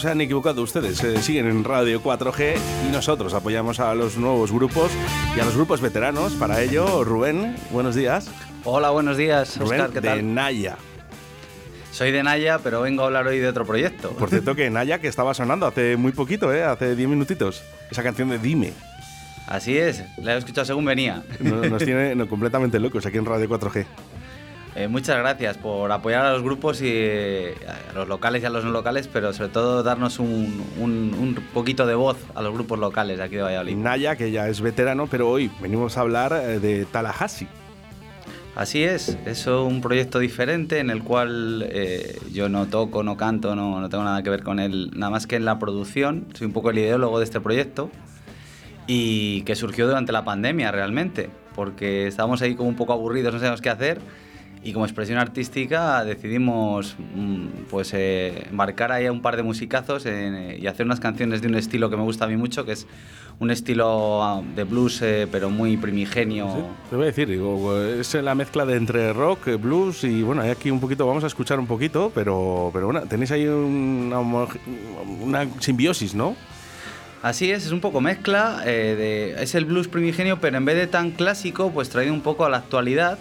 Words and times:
se 0.00 0.08
han 0.08 0.20
equivocado 0.20 0.62
ustedes. 0.62 1.02
Eh, 1.04 1.22
siguen 1.22 1.46
en 1.46 1.62
Radio 1.62 2.02
4G 2.02 2.56
y 2.88 2.92
nosotros 2.92 3.34
apoyamos 3.34 3.80
a 3.80 3.94
los 3.94 4.16
nuevos 4.16 4.50
grupos 4.50 4.90
y 5.36 5.40
a 5.40 5.44
los 5.44 5.54
grupos 5.54 5.80
veteranos. 5.80 6.32
Para 6.34 6.62
ello, 6.62 7.04
Rubén, 7.04 7.54
buenos 7.70 7.94
días. 7.94 8.30
Hola, 8.64 8.90
buenos 8.90 9.16
días, 9.16 9.58
Rubén, 9.58 9.80
Oscar, 9.80 9.92
¿qué 9.92 10.00
tal? 10.00 10.16
de 10.18 10.22
Naya. 10.22 10.76
Soy 11.92 12.12
de 12.12 12.22
Naya, 12.22 12.60
pero 12.62 12.80
vengo 12.80 13.02
a 13.02 13.06
hablar 13.06 13.26
hoy 13.26 13.38
de 13.38 13.48
otro 13.48 13.66
proyecto. 13.66 14.10
Por 14.12 14.30
cierto, 14.30 14.54
que 14.54 14.70
Naya 14.70 15.00
que 15.00 15.08
estaba 15.08 15.34
sonando 15.34 15.66
hace 15.66 15.96
muy 15.96 16.12
poquito, 16.12 16.52
¿eh? 16.52 16.64
hace 16.64 16.96
10 16.96 17.08
minutitos. 17.08 17.62
Esa 17.90 18.02
canción 18.02 18.30
de 18.30 18.38
Dime. 18.38 18.72
Así 19.46 19.76
es, 19.76 20.04
la 20.18 20.34
he 20.34 20.38
escuchado 20.38 20.64
según 20.64 20.84
venía. 20.84 21.22
Nos, 21.40 21.68
nos 21.70 21.84
tiene 21.84 22.14
no, 22.14 22.28
completamente 22.28 22.78
locos 22.78 23.04
aquí 23.04 23.18
en 23.18 23.26
Radio 23.26 23.48
4G. 23.48 23.84
Eh, 24.76 24.86
muchas 24.86 25.18
gracias 25.18 25.56
por 25.58 25.90
apoyar 25.90 26.24
a 26.24 26.32
los 26.32 26.42
grupos 26.42 26.80
y 26.80 26.86
eh, 26.88 27.54
a 27.90 27.92
los 27.92 28.06
locales 28.06 28.42
y 28.42 28.46
a 28.46 28.50
los 28.50 28.64
no 28.64 28.70
locales, 28.70 29.08
pero 29.08 29.32
sobre 29.32 29.48
todo 29.48 29.82
darnos 29.82 30.20
un, 30.20 30.64
un- 30.78 31.14
un 31.18 31.34
poquito 31.52 31.86
de 31.86 31.96
voz 31.96 32.16
a 32.36 32.42
los 32.42 32.54
grupos 32.54 32.78
locales 32.78 33.18
de 33.18 33.24
aquí 33.24 33.34
de 33.36 33.42
Valladolid. 33.42 33.74
Naya, 33.76 34.14
que 34.14 34.30
ya 34.30 34.48
es 34.48 34.60
veterano, 34.60 35.08
pero 35.08 35.28
hoy 35.28 35.50
venimos 35.60 35.96
a 35.98 36.02
hablar 36.02 36.32
eh, 36.32 36.60
de 36.60 36.84
Tallahassee. 36.84 37.48
Así 38.54 38.82
es, 38.84 39.16
es 39.26 39.46
un 39.48 39.80
proyecto 39.80 40.18
diferente 40.20 40.78
en 40.78 40.90
el 40.90 41.02
cual 41.02 41.66
eh, 41.68 42.18
yo 42.32 42.48
no 42.48 42.66
toco, 42.66 43.02
no 43.02 43.16
canto, 43.16 43.56
no, 43.56 43.80
no 43.80 43.88
tengo 43.88 44.04
nada 44.04 44.22
que 44.22 44.30
ver 44.30 44.42
con 44.44 44.60
él, 44.60 44.90
nada 44.94 45.10
más 45.10 45.26
que 45.26 45.36
en 45.36 45.44
la 45.44 45.58
producción, 45.58 46.26
soy 46.34 46.46
un 46.46 46.52
poco 46.52 46.70
el 46.70 46.78
ideólogo 46.78 47.18
de 47.18 47.24
este 47.24 47.40
proyecto 47.40 47.90
y 48.86 49.42
que 49.42 49.54
surgió 49.56 49.86
durante 49.86 50.12
la 50.12 50.24
pandemia 50.24 50.70
realmente, 50.72 51.30
porque 51.54 52.06
estábamos 52.06 52.42
ahí 52.42 52.54
como 52.54 52.68
un 52.68 52.76
poco 52.76 52.92
aburridos, 52.92 53.32
no 53.32 53.38
sabíamos 53.38 53.60
qué 53.62 53.70
hacer 53.70 54.00
y 54.62 54.72
como 54.72 54.84
expresión 54.84 55.18
artística 55.18 56.04
decidimos 56.04 56.96
mm, 57.14 57.46
pues 57.70 57.92
eh, 57.94 58.46
embarcar 58.50 58.92
ahí 58.92 59.06
a 59.06 59.12
un 59.12 59.22
par 59.22 59.36
de 59.36 59.42
musicazos 59.42 60.06
en, 60.06 60.34
eh, 60.34 60.58
y 60.60 60.66
hacer 60.66 60.86
unas 60.86 61.00
canciones 61.00 61.42
de 61.42 61.48
un 61.48 61.54
estilo 61.54 61.90
que 61.90 61.96
me 61.96 62.02
gusta 62.02 62.26
a 62.26 62.28
mí 62.28 62.36
mucho, 62.36 62.64
que 62.64 62.72
es 62.72 62.86
un 63.40 63.50
estilo 63.50 64.22
ah, 64.22 64.42
de 64.54 64.64
blues 64.64 65.00
eh, 65.02 65.26
pero 65.32 65.50
muy 65.50 65.76
primigenio. 65.78 66.46
Sí, 66.54 66.62
Te 66.90 66.96
voy 66.96 67.04
a 67.04 67.06
decir, 67.06 67.26
digo, 67.26 67.82
es 67.82 68.12
la 68.14 68.34
mezcla 68.34 68.66
de 68.66 68.76
entre 68.76 69.12
rock, 69.14 69.48
eh, 69.48 69.56
blues 69.56 70.04
y 70.04 70.22
bueno, 70.22 70.42
hay 70.42 70.50
aquí 70.50 70.70
un 70.70 70.78
poquito, 70.78 71.06
vamos 71.06 71.24
a 71.24 71.26
escuchar 71.26 71.58
un 71.58 71.66
poquito, 71.66 72.12
pero, 72.14 72.70
pero 72.72 72.86
bueno, 72.86 73.00
tenéis 73.02 73.30
ahí 73.30 73.46
una, 73.46 75.48
simbiosis, 75.58 76.14
¿no? 76.14 76.36
Así 77.22 77.50
es, 77.50 77.66
es 77.66 77.72
un 77.72 77.80
poco 77.80 78.00
mezcla, 78.00 78.62
eh, 78.66 79.34
de, 79.36 79.42
es 79.42 79.54
el 79.54 79.64
blues 79.64 79.88
primigenio, 79.88 80.38
pero 80.38 80.58
en 80.58 80.64
vez 80.66 80.76
de 80.76 80.86
tan 80.86 81.10
clásico, 81.10 81.70
pues 81.70 81.88
traído 81.88 82.12
un 82.12 82.22
poco 82.22 82.44
a 82.44 82.50
la 82.50 82.58
actualidad, 82.58 83.18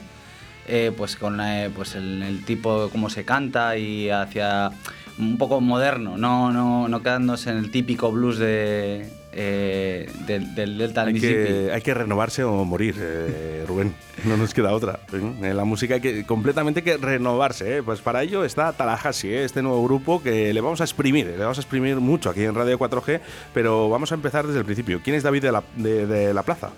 eh, 0.69 0.91
pues 0.95 1.15
con 1.15 1.41
eh, 1.41 1.69
pues 1.75 1.95
el, 1.95 2.21
el 2.23 2.45
tipo 2.45 2.89
cómo 2.91 3.09
se 3.09 3.25
canta 3.25 3.75
y 3.77 4.09
hacia 4.09 4.71
un 5.17 5.37
poco 5.37 5.59
moderno, 5.59 6.17
no, 6.17 6.51
no, 6.53 6.87
no 6.87 7.01
quedándose 7.03 7.49
en 7.49 7.57
el 7.57 7.71
típico 7.71 8.09
blues 8.09 8.37
de, 8.39 9.09
eh, 9.33 10.09
del, 10.25 10.55
del 10.55 10.77
Delta 10.77 11.01
del 11.01 11.07
Hay 11.09 11.13
Mississippi. 11.15 11.43
que, 11.65 11.71
hay 11.73 11.81
que 11.81 11.93
renovarse 11.93 12.43
o 12.45 12.63
morir, 12.63 12.95
eh, 12.97 13.65
Rubén. 13.67 13.93
No 14.23 14.37
nos 14.37 14.53
queda 14.53 14.71
otra. 14.71 14.99
¿eh? 15.11 15.53
La 15.53 15.65
música 15.65 15.95
hay 15.95 15.99
que 16.01 16.25
completamente 16.25 16.83
que 16.83 16.95
renovarse. 16.95 17.83
Pues 17.83 17.99
para 17.99 18.23
ello 18.23 18.45
está 18.45 18.71
Tallahassee, 18.71 19.29
¿eh? 19.33 19.43
este 19.43 19.61
nuevo 19.61 19.83
grupo 19.83 20.23
que 20.23 20.53
le 20.53 20.61
vamos 20.61 20.79
a 20.79 20.85
exprimir. 20.85 21.25
Le 21.27 21.37
vamos 21.37 21.57
a 21.57 21.61
exprimir 21.61 21.97
mucho 21.97 22.29
aquí 22.29 22.43
en 22.45 22.55
Radio 22.55 22.79
4G, 22.79 23.19
pero 23.53 23.89
vamos 23.89 24.13
a 24.13 24.15
empezar 24.15 24.47
desde 24.47 24.59
el 24.59 24.65
principio. 24.65 25.01
¿Quién 25.03 25.17
es 25.17 25.23
David 25.23 25.41
de 25.41 25.51
la, 25.51 25.63
de- 25.75 26.07
de 26.07 26.33
la 26.33 26.43
Plaza? 26.43 26.69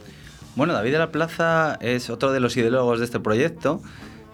Bueno, 0.56 0.74
David 0.74 0.92
de 0.94 1.00
la 1.00 1.12
Plaza 1.12 1.78
es 1.82 2.10
otro 2.10 2.32
de 2.32 2.40
los 2.40 2.58
ideólogos 2.58 3.00
de 3.00 3.06
este 3.06 3.20
proyecto. 3.20 3.82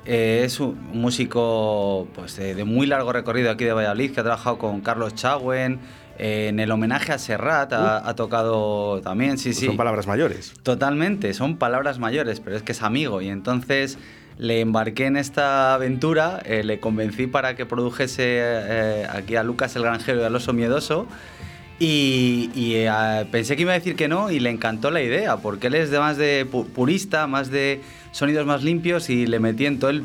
Eh, 0.05 0.41
es 0.45 0.59
un 0.59 0.78
músico 0.94 2.07
pues, 2.16 2.38
de, 2.38 2.55
de 2.55 2.63
muy 2.63 2.88
largo 2.88 3.11
recorrido 3.11 3.51
aquí 3.51 3.66
de 3.66 3.73
Valladolid, 3.73 4.11
que 4.13 4.22
ha 4.22 4.23
trabajado 4.23 4.57
con 4.57 4.81
Carlos 4.81 5.13
Chagüen. 5.16 5.79
eh, 6.17 6.47
en 6.47 6.59
el 6.59 6.72
homenaje 6.72 7.11
a 7.11 7.19
Serrat 7.19 7.72
ha, 7.73 8.07
ha 8.09 8.16
tocado 8.16 9.01
también, 9.01 9.38
sí, 9.38 9.50
Pues 9.50 9.57
sí. 9.59 9.66
Son 9.67 9.78
palabras 9.78 10.07
mayores. 10.07 10.53
Totalmente, 10.63 11.33
son 11.35 11.57
palabras 11.57 12.00
mayores, 12.00 12.39
pero 12.39 12.55
es 12.55 12.63
que 12.63 12.72
es 12.72 12.81
amigo. 12.81 13.22
Y 13.22 13.28
entonces 13.28 13.99
le 14.39 14.61
embarqué 14.61 15.05
en 15.05 15.17
esta 15.17 15.73
aventura, 15.75 16.39
eh, 16.45 16.63
le 16.63 16.79
convencí 16.79 17.28
para 17.28 17.55
que 17.55 17.66
produjese 17.67 19.05
aquí 19.11 19.35
a 19.35 19.44
Lucas 19.44 19.75
el 19.75 19.84
Granjero 19.84 20.22
y 20.22 20.23
al 20.23 20.35
Oso 20.35 20.53
Miedoso. 20.53 21.05
Y, 21.79 22.49
eh, 22.75 23.27
pensé 23.31 23.55
que 23.55 23.61
iba 23.61 23.71
a 23.71 23.75
decir 23.75 23.95
que 23.95 24.07
no 24.07 24.31
y 24.31 24.39
le 24.39 24.49
encantó 24.49 24.89
la 24.91 25.01
idea, 25.01 25.38
porque 25.38 25.67
él 25.67 25.75
es 25.75 25.91
de 25.91 25.99
más 25.99 26.17
de 26.17 26.45
pu- 26.49 26.65
purista, 26.65 27.27
más 27.27 27.51
de 27.51 27.81
sonidos 28.11 28.45
más 28.47 28.63
limpios 28.63 29.09
y 29.11 29.27
le 29.27 29.39
metí 29.39 29.65
en 29.67 29.77
todo 29.79 29.91
el 29.91 30.03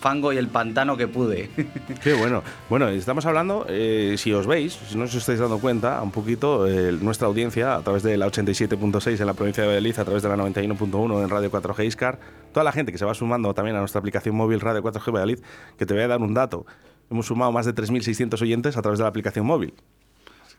fango 0.00 0.32
y 0.32 0.36
el 0.38 0.48
pantano 0.48 0.96
que 0.96 1.06
pude. 1.08 1.50
Qué 2.02 2.14
bueno. 2.14 2.42
Bueno, 2.70 2.88
estamos 2.88 3.26
hablando, 3.26 3.66
eh, 3.68 4.14
si 4.18 4.32
os 4.32 4.46
veis, 4.46 4.72
si 4.88 4.96
no 4.96 5.04
os 5.04 5.14
estáis 5.14 5.38
dando 5.38 5.58
cuenta, 5.58 6.00
un 6.02 6.10
poquito 6.10 6.66
nuestra 7.02 7.28
audiencia 7.28 7.76
a 7.76 7.82
través 7.82 8.02
de 8.02 8.16
la 8.16 8.26
87.6 8.26 9.20
en 9.20 9.26
la 9.26 9.34
provincia 9.34 9.62
de 9.62 9.68
Valladolid, 9.68 9.98
a 9.98 10.04
través 10.04 10.22
de 10.22 10.28
la 10.30 10.36
91.1 10.36 11.22
en 11.22 11.28
Radio 11.28 11.50
4G 11.52 11.86
Iscar, 11.86 12.18
toda 12.52 12.64
la 12.64 12.72
gente 12.72 12.90
que 12.90 12.96
se 12.98 13.04
va 13.04 13.12
sumando 13.14 13.52
también 13.54 13.76
a 13.76 13.80
nuestra 13.80 13.98
aplicación 14.00 14.34
móvil 14.34 14.60
Radio 14.60 14.82
4G 14.82 15.06
Valladolid, 15.12 15.38
que 15.78 15.84
te 15.86 15.92
voy 15.94 16.02
a 16.04 16.08
dar 16.08 16.20
un 16.20 16.32
dato. 16.34 16.64
Hemos 17.10 17.26
sumado 17.26 17.52
más 17.52 17.66
de 17.66 17.74
3.600 17.74 18.40
oyentes 18.40 18.76
a 18.78 18.82
través 18.82 18.98
de 18.98 19.02
la 19.04 19.08
aplicación 19.10 19.44
móvil. 19.46 19.74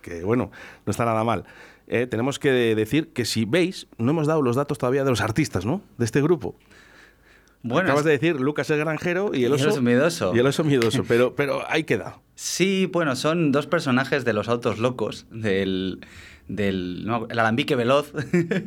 Que 0.03 0.23
bueno, 0.23 0.51
no 0.85 0.91
está 0.91 1.03
nada 1.05 1.23
mal. 1.23 1.45
Eh, 1.87 2.05
tenemos 2.05 2.37
que 2.37 2.51
decir 2.75 3.09
que 3.09 3.25
si 3.25 3.45
veis, 3.45 3.87
no 3.97 4.11
hemos 4.11 4.27
dado 4.27 4.41
los 4.43 4.55
datos 4.55 4.77
todavía 4.77 5.03
de 5.03 5.09
los 5.09 5.21
artistas, 5.21 5.65
¿no? 5.65 5.81
De 5.97 6.05
este 6.05 6.21
grupo. 6.21 6.55
Bueno, 7.65 7.87
Acabas 7.87 8.03
de 8.03 8.11
decir 8.11 8.39
Lucas 8.39 8.69
el 8.71 8.79
Granjero 8.79 9.31
y 9.33 9.37
el 9.37 9.41
Y 9.41 9.45
el 9.45 9.53
oso, 9.53 9.69
oso 9.69 9.81
miedoso. 9.81 10.35
Y 10.35 10.39
el 10.39 10.45
oso 10.45 10.63
miedoso, 10.65 11.03
pero, 11.07 11.33
pero 11.35 11.63
ahí 11.69 11.85
queda. 11.85 12.19
Sí, 12.35 12.89
bueno, 12.91 13.15
son 13.15 13.51
dos 13.53 13.67
personajes 13.67 14.25
de 14.25 14.33
los 14.33 14.49
autos 14.49 14.79
locos, 14.79 15.25
del, 15.31 16.05
del 16.49 17.05
no, 17.05 17.25
el 17.29 17.39
alambique 17.39 17.75
veloz. 17.77 18.11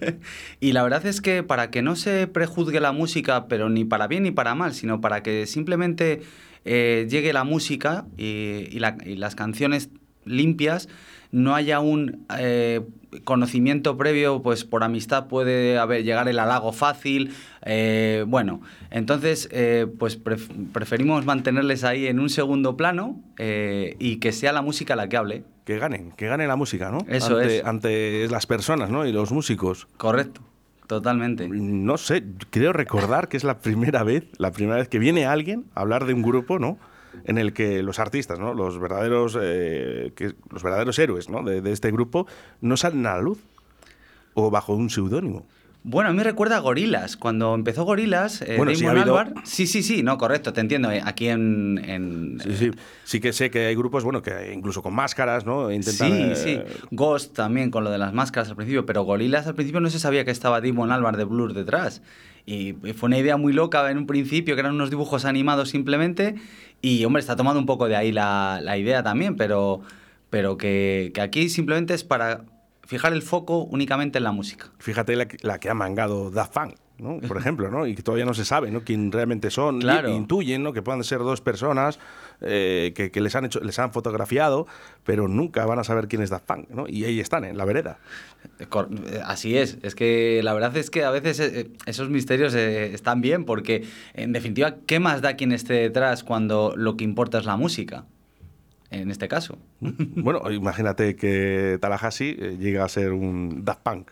y 0.60 0.72
la 0.72 0.82
verdad 0.82 1.04
es 1.04 1.20
que 1.20 1.42
para 1.42 1.70
que 1.70 1.82
no 1.82 1.94
se 1.96 2.26
prejuzgue 2.26 2.80
la 2.80 2.92
música, 2.92 3.48
pero 3.48 3.68
ni 3.68 3.84
para 3.84 4.06
bien 4.06 4.22
ni 4.22 4.30
para 4.30 4.54
mal, 4.54 4.72
sino 4.72 5.00
para 5.02 5.22
que 5.22 5.46
simplemente 5.46 6.22
eh, 6.64 7.06
llegue 7.10 7.32
la 7.34 7.44
música 7.44 8.06
y, 8.16 8.66
y 8.70 8.78
la- 8.78 8.96
y 9.04 9.16
las 9.16 9.34
canciones 9.34 9.90
limpias, 10.24 10.88
no 11.32 11.54
haya 11.54 11.80
un 11.80 12.24
eh, 12.38 12.80
conocimiento 13.24 13.96
previo, 13.96 14.42
pues 14.42 14.64
por 14.64 14.84
amistad 14.84 15.26
puede 15.26 15.78
haber, 15.78 16.04
llegar 16.04 16.28
el 16.28 16.38
halago 16.38 16.72
fácil. 16.72 17.32
eh, 17.64 18.24
bueno, 18.28 18.60
entonces 18.90 19.48
eh, 19.52 19.86
pues 19.98 20.22
pref- 20.22 20.48
preferimos 20.72 21.24
mantenerles 21.24 21.82
ahí 21.84 22.06
en 22.06 22.20
un 22.20 22.28
segundo 22.30 22.76
plano 22.76 23.20
eh, 23.38 23.96
y 23.98 24.16
que 24.16 24.32
sea 24.32 24.52
la 24.52 24.62
música 24.62 24.96
la 24.96 25.08
que 25.08 25.16
hable. 25.16 25.44
Que 25.64 25.78
ganen, 25.78 26.12
que 26.12 26.26
gane 26.28 26.46
la 26.46 26.54
música, 26.56 26.90
¿no? 26.90 26.98
Eso 27.08 27.36
ante, 27.38 27.56
es. 27.58 27.64
Ante 27.64 28.28
las 28.30 28.46
personas, 28.46 28.88
¿no? 28.90 29.04
Y 29.06 29.12
los 29.12 29.32
músicos. 29.32 29.88
Correcto, 29.96 30.40
totalmente. 30.86 31.48
No 31.48 31.96
sé, 31.96 32.22
creo 32.50 32.72
recordar 32.72 33.28
que 33.28 33.36
es 33.36 33.42
la 33.44 33.58
primera 33.58 34.04
vez, 34.04 34.24
la 34.38 34.52
primera 34.52 34.76
vez 34.76 34.88
que 34.88 34.98
viene 35.00 35.26
alguien 35.26 35.64
a 35.74 35.80
hablar 35.80 36.04
de 36.06 36.14
un 36.14 36.22
grupo, 36.22 36.58
¿no? 36.60 36.78
En 37.24 37.38
el 37.38 37.52
que 37.52 37.82
los 37.82 37.98
artistas, 37.98 38.38
¿no? 38.38 38.54
Los 38.54 38.78
verdaderos, 38.78 39.36
eh, 39.40 40.12
que, 40.14 40.34
los 40.50 40.62
verdaderos 40.62 40.98
héroes, 40.98 41.28
¿no? 41.28 41.42
De, 41.42 41.60
de 41.60 41.72
este 41.72 41.90
grupo 41.90 42.26
no 42.60 42.76
salen 42.76 43.06
a 43.06 43.14
la 43.16 43.20
luz 43.22 43.38
o 44.34 44.50
bajo 44.50 44.74
un 44.74 44.90
seudónimo. 44.90 45.46
Bueno, 45.88 46.10
a 46.10 46.12
mí 46.12 46.18
me 46.18 46.24
recuerda 46.24 46.56
a 46.56 46.58
Gorilas. 46.58 47.16
Cuando 47.16 47.54
empezó 47.54 47.84
Gorilas, 47.84 48.42
eh, 48.42 48.54
Bueno, 48.56 48.74
sí 48.74 48.84
ha 48.86 48.90
habido- 48.90 49.16
Sí, 49.44 49.68
sí, 49.68 49.84
sí, 49.84 50.02
no, 50.02 50.18
correcto, 50.18 50.52
te 50.52 50.60
entiendo. 50.60 50.90
eh, 50.90 51.00
Aquí 51.04 51.28
en. 51.28 51.78
en- 51.86 52.40
Sí, 52.40 52.56
sí. 52.56 52.70
Sí 53.04 53.20
que 53.20 53.32
sé 53.32 53.52
que 53.52 53.66
hay 53.66 53.76
grupos, 53.76 54.02
bueno, 54.02 54.20
que 54.20 54.52
incluso 54.52 54.82
con 54.82 54.94
máscaras, 54.94 55.46
¿no? 55.46 55.70
Intentan, 55.70 56.08
Sí, 56.34 56.50
eh, 56.50 56.64
sí. 56.66 56.86
Ghost 56.90 57.36
también 57.36 57.70
con 57.70 57.84
lo 57.84 57.90
de 57.92 57.98
las 57.98 58.12
máscaras 58.12 58.48
al 58.50 58.56
principio, 58.56 58.84
pero 58.84 59.04
Gorilas 59.04 59.46
al 59.46 59.54
principio 59.54 59.80
no 59.80 59.88
se 59.88 60.00
sabía 60.00 60.24
que 60.24 60.32
estaba 60.32 60.60
Damon 60.60 60.90
Albarn 60.90 61.16
de 61.18 61.24
Blur 61.24 61.54
detrás. 61.54 62.02
Y 62.46 62.74
fue 62.94 63.08
una 63.08 63.18
idea 63.18 63.36
muy 63.36 63.52
loca 63.52 63.90
en 63.90 63.98
un 63.98 64.06
principio, 64.06 64.54
que 64.54 64.60
eran 64.60 64.74
unos 64.74 64.88
dibujos 64.88 65.24
animados 65.24 65.68
simplemente. 65.70 66.36
Y, 66.80 67.04
hombre, 67.04 67.20
está 67.20 67.34
tomando 67.34 67.58
un 67.58 67.66
poco 67.66 67.88
de 67.88 67.96
ahí 67.96 68.12
la, 68.12 68.60
la 68.62 68.78
idea 68.78 69.02
también, 69.02 69.34
pero, 69.34 69.80
pero 70.30 70.56
que, 70.56 71.10
que 71.12 71.20
aquí 71.20 71.48
simplemente 71.48 71.92
es 71.92 72.04
para 72.04 72.44
fijar 72.84 73.12
el 73.12 73.22
foco 73.22 73.64
únicamente 73.64 74.18
en 74.18 74.24
la 74.24 74.30
música. 74.30 74.70
Fíjate 74.78 75.16
la, 75.16 75.26
la 75.42 75.58
que 75.58 75.68
ha 75.68 75.74
mangado 75.74 76.30
Da 76.30 76.44
Funk, 76.44 76.76
¿no? 76.98 77.18
Por 77.28 77.36
ejemplo, 77.36 77.70
¿no? 77.70 77.86
Y 77.86 77.94
que 77.94 78.02
todavía 78.02 78.24
no 78.24 78.34
se 78.34 78.44
sabe, 78.44 78.70
¿no? 78.70 78.82
Quién 78.82 79.12
realmente 79.12 79.50
son. 79.50 79.80
Claro. 79.80 80.08
Intuyen, 80.10 80.62
¿no? 80.62 80.72
Que 80.72 80.82
puedan 80.82 81.02
ser 81.04 81.18
dos 81.20 81.40
personas 81.40 81.98
eh, 82.40 82.92
que, 82.94 83.10
que 83.10 83.20
les 83.20 83.34
han 83.34 83.44
hecho, 83.46 83.60
les 83.60 83.78
han 83.78 83.92
fotografiado, 83.92 84.66
pero 85.04 85.28
nunca 85.28 85.64
van 85.66 85.78
a 85.78 85.84
saber 85.84 86.08
quién 86.08 86.22
es 86.22 86.30
Da 86.30 86.38
Funk, 86.38 86.68
¿no? 86.70 86.86
Y 86.88 87.04
ahí 87.04 87.20
están, 87.20 87.44
en 87.44 87.56
la 87.58 87.64
vereda. 87.64 87.98
Cor- 88.68 88.88
eh, 89.06 89.20
Así 89.24 89.56
es, 89.56 89.78
es 89.82 89.94
que 89.94 90.40
la 90.42 90.52
verdad 90.54 90.76
es 90.76 90.90
que 90.90 91.04
a 91.04 91.10
veces 91.10 91.40
eh, 91.40 91.70
esos 91.86 92.08
misterios 92.10 92.54
eh, 92.54 92.92
están 92.94 93.20
bien 93.20 93.44
porque 93.44 93.84
en 94.14 94.32
definitiva, 94.32 94.76
¿qué 94.86 95.00
más 95.00 95.20
da 95.22 95.34
quien 95.36 95.52
esté 95.52 95.74
detrás 95.74 96.22
cuando 96.24 96.72
lo 96.76 96.96
que 96.96 97.04
importa 97.04 97.38
es 97.38 97.44
la 97.44 97.56
música? 97.56 98.04
En 99.00 99.10
este 99.10 99.28
caso. 99.28 99.58
Bueno, 99.80 100.50
imagínate 100.50 101.16
que 101.16 101.78
Tallahassee 101.80 102.36
eh, 102.38 102.56
llega 102.58 102.84
a 102.84 102.88
ser 102.88 103.12
un 103.12 103.64
Daft 103.64 103.82
Punk. 103.82 104.10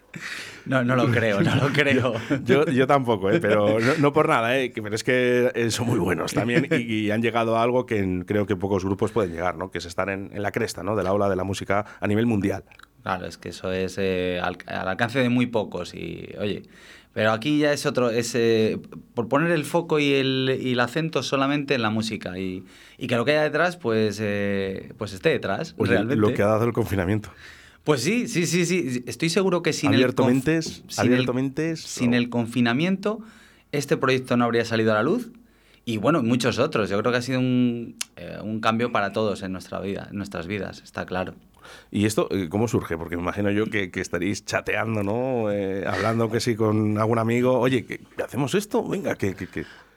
No, 0.67 0.85
no 0.85 0.97
lo 0.97 1.11
creo, 1.11 1.41
no 1.43 1.55
lo 1.57 1.69
creo. 1.73 2.15
yo, 2.45 2.87
tampoco, 2.87 3.31
¿eh? 3.31 3.41
pero 3.41 3.79
no, 3.99 4.13
por 4.13 4.29
nada, 4.29 4.59
¿eh? 4.59 4.73
pero 4.75 4.95
es 4.95 5.05
que 5.05 5.51
eh, 5.55 5.71
son 5.71 5.87
muy 5.89 5.99
buenos 5.99 6.33
también 6.33 6.69
y, 6.71 7.11
han 7.11 7.23
llegado 7.23 7.57
a 7.57 7.63
algo 7.63 7.87
que 7.87 8.25
creo 8.27 8.47
que 8.47 8.57
pocos 8.57 8.85
grupos 8.85 9.13
pueden 9.13 9.33
llegar, 9.33 9.57
¿no? 9.57 9.71
que 9.71 9.79
es 9.79 9.85
estar 9.85 10.09
en, 10.09 10.31
la 10.35 10.53
cresta 10.53 10.83
¿no? 10.83 10.97
de 10.97 11.03
la 11.03 11.13
ola 11.13 11.29
de 11.29 11.37
la 11.37 11.45
música 11.45 11.85
a 12.01 12.07
nivel 12.07 12.27
mundial. 12.27 12.65
Claro, 13.03 13.27
es 13.27 13.37
que 13.37 13.51
eso 13.51 13.71
es 13.71 13.99
al, 13.99 14.59
al, 14.67 14.89
alcance 14.89 15.19
de 15.19 15.29
muy 15.29 15.47
pocos 15.47 15.95
y, 15.95 16.31
oye, 16.39 16.63
pero 17.15 17.31
aquí 17.31 17.59
ya 17.59 17.73
es 17.73 17.87
otro, 17.87 18.11
es 18.11 18.35
eh, 18.35 18.79
por 19.15 19.29
poner 19.29 19.53
el 19.53 19.65
foco 19.65 20.01
y 20.01 20.13
el, 20.13 20.59
y 20.61 20.73
el, 20.73 20.81
acento 20.81 21.23
solamente 21.23 21.75
en 21.75 21.83
la 21.83 21.91
música 21.91 22.37
y, 22.39 22.65
y 22.99 23.07
que 23.07 23.15
lo 23.15 23.25
que 23.25 23.31
haya 23.31 23.45
detrás, 23.45 23.77
pues, 23.77 24.19
eh, 24.21 24.93
pues 24.99 25.13
esté 25.13 25.29
detrás. 25.29 25.77
realmente. 25.79 26.17
Lo 26.17 26.35
que 26.35 26.43
ha 26.43 26.47
dado 26.47 26.65
el 26.65 26.73
confinamiento. 26.73 27.31
Pues 27.85 28.03
sí, 28.03 28.27
sí, 28.27 28.47
sí, 28.47 28.67
sí. 28.67 29.05
Estoy 29.07 29.31
seguro 29.31 29.63
que 29.63 29.73
sin 29.73 29.95
abierto 29.95 30.29
el, 30.29 30.43
sin, 30.43 31.13
sin 31.77 32.15
el 32.15 32.31
confinamiento, 32.31 33.21
este 33.71 33.97
proyecto 33.97 34.37
no 34.37 34.45
habría 34.45 34.65
salido 34.65 34.91
a 34.91 34.97
la 34.97 35.05
luz. 35.05 35.31
Y 35.85 35.99
bueno, 35.99 36.21
muchos 36.23 36.59
otros. 36.59 36.91
Yo 36.91 36.99
creo 36.99 37.13
que 37.13 37.19
ha 37.19 37.23
sido 37.23 37.39
un, 37.39 37.97
eh, 38.17 38.39
un 38.43 38.61
cambio 38.61 38.91
para 38.91 39.13
todos 39.13 39.43
en 39.43 39.53
nuestra 39.53 39.79
vida, 39.81 40.09
en 40.11 40.17
nuestras 40.17 40.49
vidas, 40.49 40.83
está 40.83 41.07
claro. 41.07 41.35
¿Y 41.91 42.07
esto 42.07 42.29
eh, 42.31 42.49
cómo 42.49 42.69
surge? 42.69 42.97
Porque 42.97 43.17
me 43.17 43.23
imagino 43.23 43.51
yo 43.51 43.67
que, 43.67 43.91
estaréis 43.95 44.45
chateando, 44.45 45.03
¿no? 45.03 45.51
Eh, 45.51 45.85
hablando 45.87 46.31
que 46.31 46.41
sí 46.41 46.57
con 46.57 46.99
algún 46.99 47.19
amigo. 47.19 47.59
Oye, 47.59 47.85
¿qué, 47.85 48.01
¿hacemos 48.23 48.55
esto? 48.55 48.87
Venga, 48.87 49.15
que... 49.17 49.35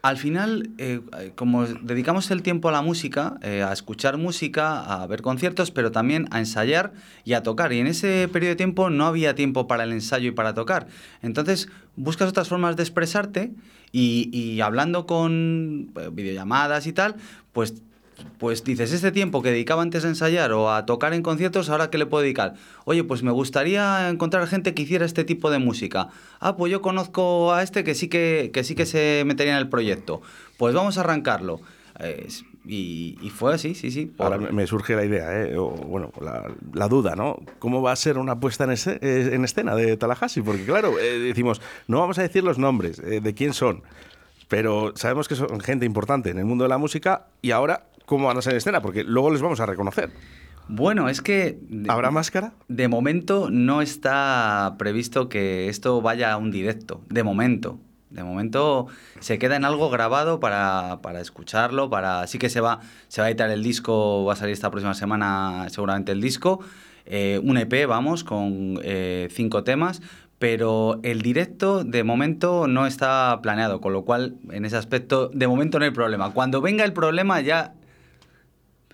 Al 0.03 0.17
final, 0.17 0.69
eh, 0.77 1.01
como 1.35 1.65
dedicamos 1.65 2.31
el 2.31 2.43
tiempo 2.43 2.69
a 2.69 2.71
la 2.71 2.81
música, 2.81 3.37
a 3.41 3.73
escuchar 3.73 4.17
música, 4.17 4.81
a 4.81 5.05
ver 5.07 5.21
conciertos, 5.21 5.71
pero 5.71 5.91
también 5.91 6.27
a 6.31 6.39
ensayar 6.39 6.93
y 7.25 7.33
a 7.33 7.43
tocar. 7.43 7.73
Y 7.73 7.79
en 7.79 7.87
ese 7.87 8.29
periodo 8.31 8.51
de 8.51 8.55
tiempo 8.55 8.89
no 8.89 9.05
había 9.05 9.35
tiempo 9.35 9.67
para 9.67 9.83
el 9.83 9.91
ensayo 9.91 10.29
y 10.29 10.31
para 10.31 10.53
tocar. 10.53 10.87
Entonces, 11.21 11.67
buscas 11.95 12.29
otras 12.29 12.47
formas 12.47 12.77
de 12.77 12.83
expresarte 12.83 13.51
y, 13.91 14.29
y 14.31 14.61
hablando 14.61 15.07
con 15.07 15.91
videollamadas 16.13 16.87
y 16.87 16.93
tal, 16.93 17.15
pues 17.51 17.73
pues 18.37 18.63
dices, 18.63 18.91
este 18.91 19.11
tiempo 19.11 19.41
que 19.41 19.51
dedicaba 19.51 19.81
antes 19.81 20.05
a 20.05 20.07
ensayar 20.07 20.51
o 20.51 20.71
a 20.71 20.85
tocar 20.85 21.13
en 21.13 21.23
conciertos, 21.23 21.69
¿ahora 21.69 21.89
qué 21.89 21.97
le 21.97 22.05
puedo 22.05 22.21
dedicar? 22.21 22.53
Oye, 22.85 23.03
pues 23.03 23.23
me 23.23 23.31
gustaría 23.31 24.09
encontrar 24.09 24.47
gente 24.47 24.73
que 24.73 24.83
hiciera 24.83 25.05
este 25.05 25.23
tipo 25.23 25.49
de 25.49 25.59
música. 25.59 26.09
Ah, 26.39 26.55
pues 26.55 26.71
yo 26.71 26.81
conozco 26.81 27.53
a 27.53 27.63
este 27.63 27.83
que 27.83 27.95
sí 27.95 28.07
que, 28.07 28.51
sí 28.63 28.75
que 28.75 28.85
se 28.85 29.23
metería 29.25 29.53
en 29.53 29.59
el 29.59 29.69
proyecto. 29.69 30.21
Pues 30.57 30.75
vamos 30.75 30.97
a 30.97 31.01
arrancarlo. 31.01 31.59
y, 32.65 33.31
fue 33.33 33.53
así, 33.53 33.73
sí, 33.75 33.91
sí. 33.91 34.11
Ahora 34.19 34.37
me 34.37 34.67
surge 34.67 34.95
la 34.95 35.05
idea, 35.05 35.41
¿eh? 35.41 35.57
o, 35.57 35.69
bueno, 35.69 36.11
la, 36.73 36.87
duda, 36.87 37.15
¿no? 37.15 37.39
¿Cómo 37.59 37.81
va 37.81 37.91
a 37.91 37.95
ser 37.95 38.17
una 38.17 38.39
puesta 38.39 38.65
en, 38.65 38.71
eh, 38.71 39.29
en 39.33 39.43
escena 39.45 39.75
de 39.75 39.97
Tallahassee? 39.97 40.43
Porque 40.43 40.65
claro, 40.65 40.99
eh, 40.99 41.19
decimos, 41.19 41.61
no 41.87 41.99
vamos 41.99 42.19
a 42.19 42.21
decir 42.21 42.43
los 42.43 42.59
nombres, 42.59 42.99
eh, 42.99 43.21
de 43.21 43.33
quién 43.33 43.53
son, 43.53 43.83
pero 44.47 44.93
sabemos 44.95 45.27
que 45.27 45.35
son 45.35 45.59
gente 45.59 45.85
importante 45.85 46.29
en 46.29 46.39
el 46.39 46.45
mundo 46.45 46.63
de 46.63 46.69
la 46.69 46.77
música 46.77 47.27
y 47.41 47.51
ahora 47.51 47.85
cómo 48.07 48.27
van 48.27 48.37
a 48.37 48.41
ser 48.41 48.53
en 48.53 48.57
escena, 48.57 48.81
porque 48.81 49.03
luego 49.03 49.29
les 49.31 49.41
vamos 49.41 49.59
a 49.59 49.65
reconocer. 49.65 50.09
Bueno, 50.69 51.09
es 51.09 51.21
que... 51.21 51.59
¿Habrá 51.89 52.09
máscara? 52.09 52.53
De 52.69 52.87
momento 52.87 53.49
no 53.51 53.81
está 53.81 54.75
previsto 54.79 55.27
que 55.27 55.67
esto 55.67 56.01
vaya 56.01 56.31
a 56.31 56.37
un 56.37 56.49
directo, 56.49 57.01
de 57.09 57.23
momento. 57.23 57.79
De 58.09 58.23
momento 58.23 58.87
se 59.19 59.37
queda 59.37 59.57
en 59.57 59.65
algo 59.65 59.89
grabado 59.89 60.39
para, 60.39 60.97
escucharlo, 61.19 61.89
para 61.89 62.25
sí 62.27 62.39
que 62.39 62.49
se 62.49 62.61
va, 62.61 62.79
se 63.09 63.19
va 63.19 63.27
a 63.27 63.29
editar 63.29 63.49
el 63.49 63.61
disco, 63.61 64.23
va 64.23 64.33
a 64.33 64.35
salir 64.37 64.53
esta 64.53 64.71
próxima 64.71 64.93
semana 64.93 65.67
seguramente 65.69 66.13
el 66.13 66.21
disco, 66.21 66.61
eh, 67.05 67.41
un 67.43 67.57
EP, 67.57 67.85
vamos, 67.85 68.23
con 68.23 68.79
eh, 68.83 69.27
cinco 69.31 69.65
temas, 69.65 70.01
pero 70.39 71.01
el 71.03 71.21
directo 71.21 71.83
de 71.83 72.05
momento 72.05 72.67
no 72.67 72.87
está 72.87 73.37
planeado, 73.41 73.81
con 73.81 73.91
lo 73.91 74.05
cual 74.05 74.35
en 74.49 74.63
ese 74.63 74.77
aspecto 74.77 75.27
de 75.27 75.47
momento 75.47 75.77
no 75.77 75.83
hay 75.83 75.91
problema. 75.91 76.31
Cuando 76.31 76.61
venga 76.61 76.85
el 76.85 76.93
problema 76.93 77.41
ya 77.41 77.73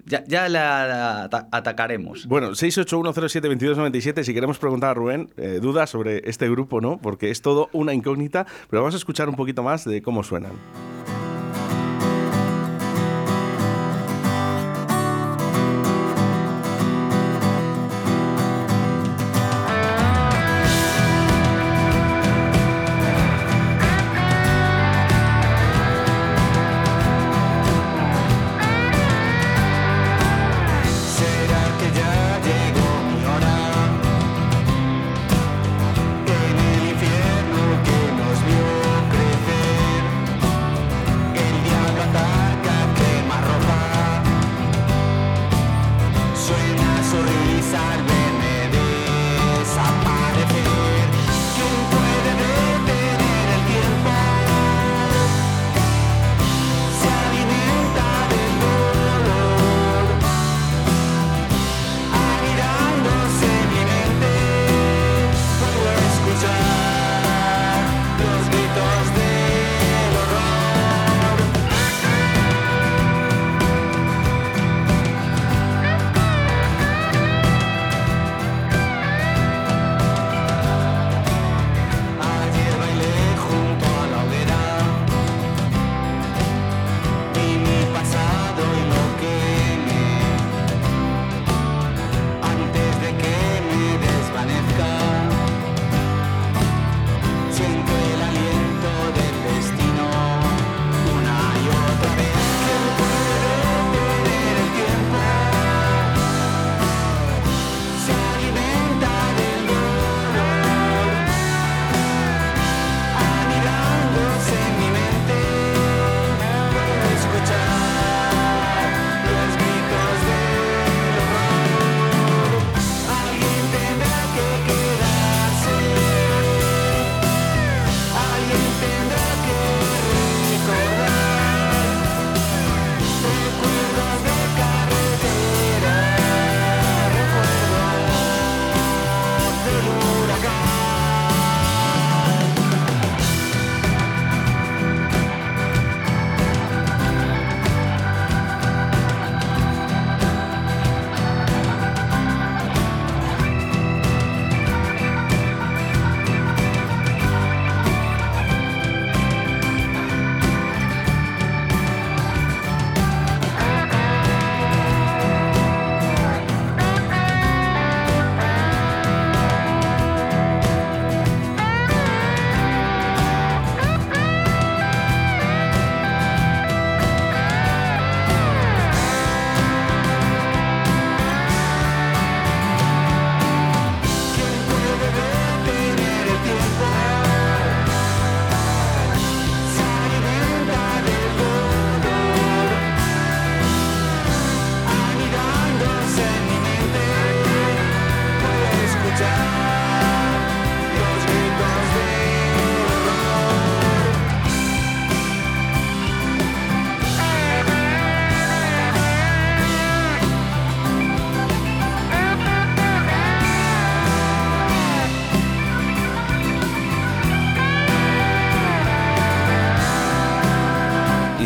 ya, 0.05 0.23
ya 0.27 0.49
la, 0.49 1.23
atacaremos. 1.51 2.27
Bueno, 2.27 2.51
681072297, 2.51 4.23
si 4.23 4.33
queremos 4.33 4.59
preguntar 4.59 4.91
a 4.91 4.93
Rubén 4.93 5.29
eh, 5.37 5.59
dudas 5.61 5.89
sobre 5.89 6.21
este 6.29 6.49
grupo, 6.49 6.81
¿no? 6.81 6.97
Porque 6.97 7.31
es 7.31 7.41
todo 7.41 7.69
una 7.73 7.93
incógnita, 7.93 8.45
pero 8.69 8.81
vamos 8.81 8.95
a 8.95 8.97
escuchar 8.97 9.29
un 9.29 9.35
poquito 9.35 9.63
más 9.63 9.85
de 9.85 10.01
cómo 10.01 10.23
suenan. 10.23 10.53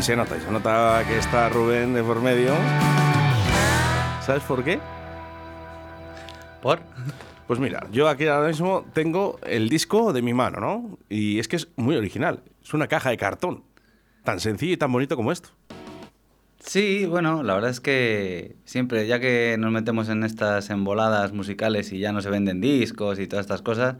Se 0.07 0.15
nota, 0.15 0.39
se 0.39 0.49
nota 0.49 1.03
que 1.05 1.17
está 1.17 1.49
Rubén 1.49 1.93
de 1.93 2.01
por 2.01 2.21
medio. 2.21 2.53
¿Sabes 4.25 4.41
por 4.43 4.63
qué? 4.63 4.79
¿Por? 6.61 6.79
Pues 7.45 7.59
mira, 7.59 7.85
yo 7.91 8.07
aquí 8.07 8.25
ahora 8.25 8.47
mismo 8.47 8.85
tengo 8.93 9.37
el 9.43 9.67
disco 9.67 10.13
de 10.13 10.21
mi 10.21 10.33
mano, 10.33 10.61
¿no? 10.61 10.97
Y 11.09 11.39
es 11.39 11.49
que 11.49 11.57
es 11.57 11.67
muy 11.75 11.97
original. 11.97 12.41
Es 12.63 12.73
una 12.73 12.87
caja 12.87 13.09
de 13.09 13.17
cartón. 13.17 13.65
Tan 14.23 14.39
sencillo 14.39 14.75
y 14.75 14.77
tan 14.77 14.93
bonito 14.93 15.17
como 15.17 15.33
esto. 15.33 15.49
Sí, 16.61 17.05
bueno, 17.05 17.43
la 17.43 17.55
verdad 17.55 17.71
es 17.71 17.81
que 17.81 18.55
siempre, 18.63 19.07
ya 19.07 19.19
que 19.19 19.57
nos 19.59 19.73
metemos 19.73 20.07
en 20.07 20.23
estas 20.23 20.69
emboladas 20.69 21.33
musicales 21.33 21.91
y 21.91 21.99
ya 21.99 22.13
no 22.13 22.21
se 22.21 22.29
venden 22.29 22.61
discos 22.61 23.19
y 23.19 23.27
todas 23.27 23.43
estas 23.43 23.61
cosas, 23.61 23.97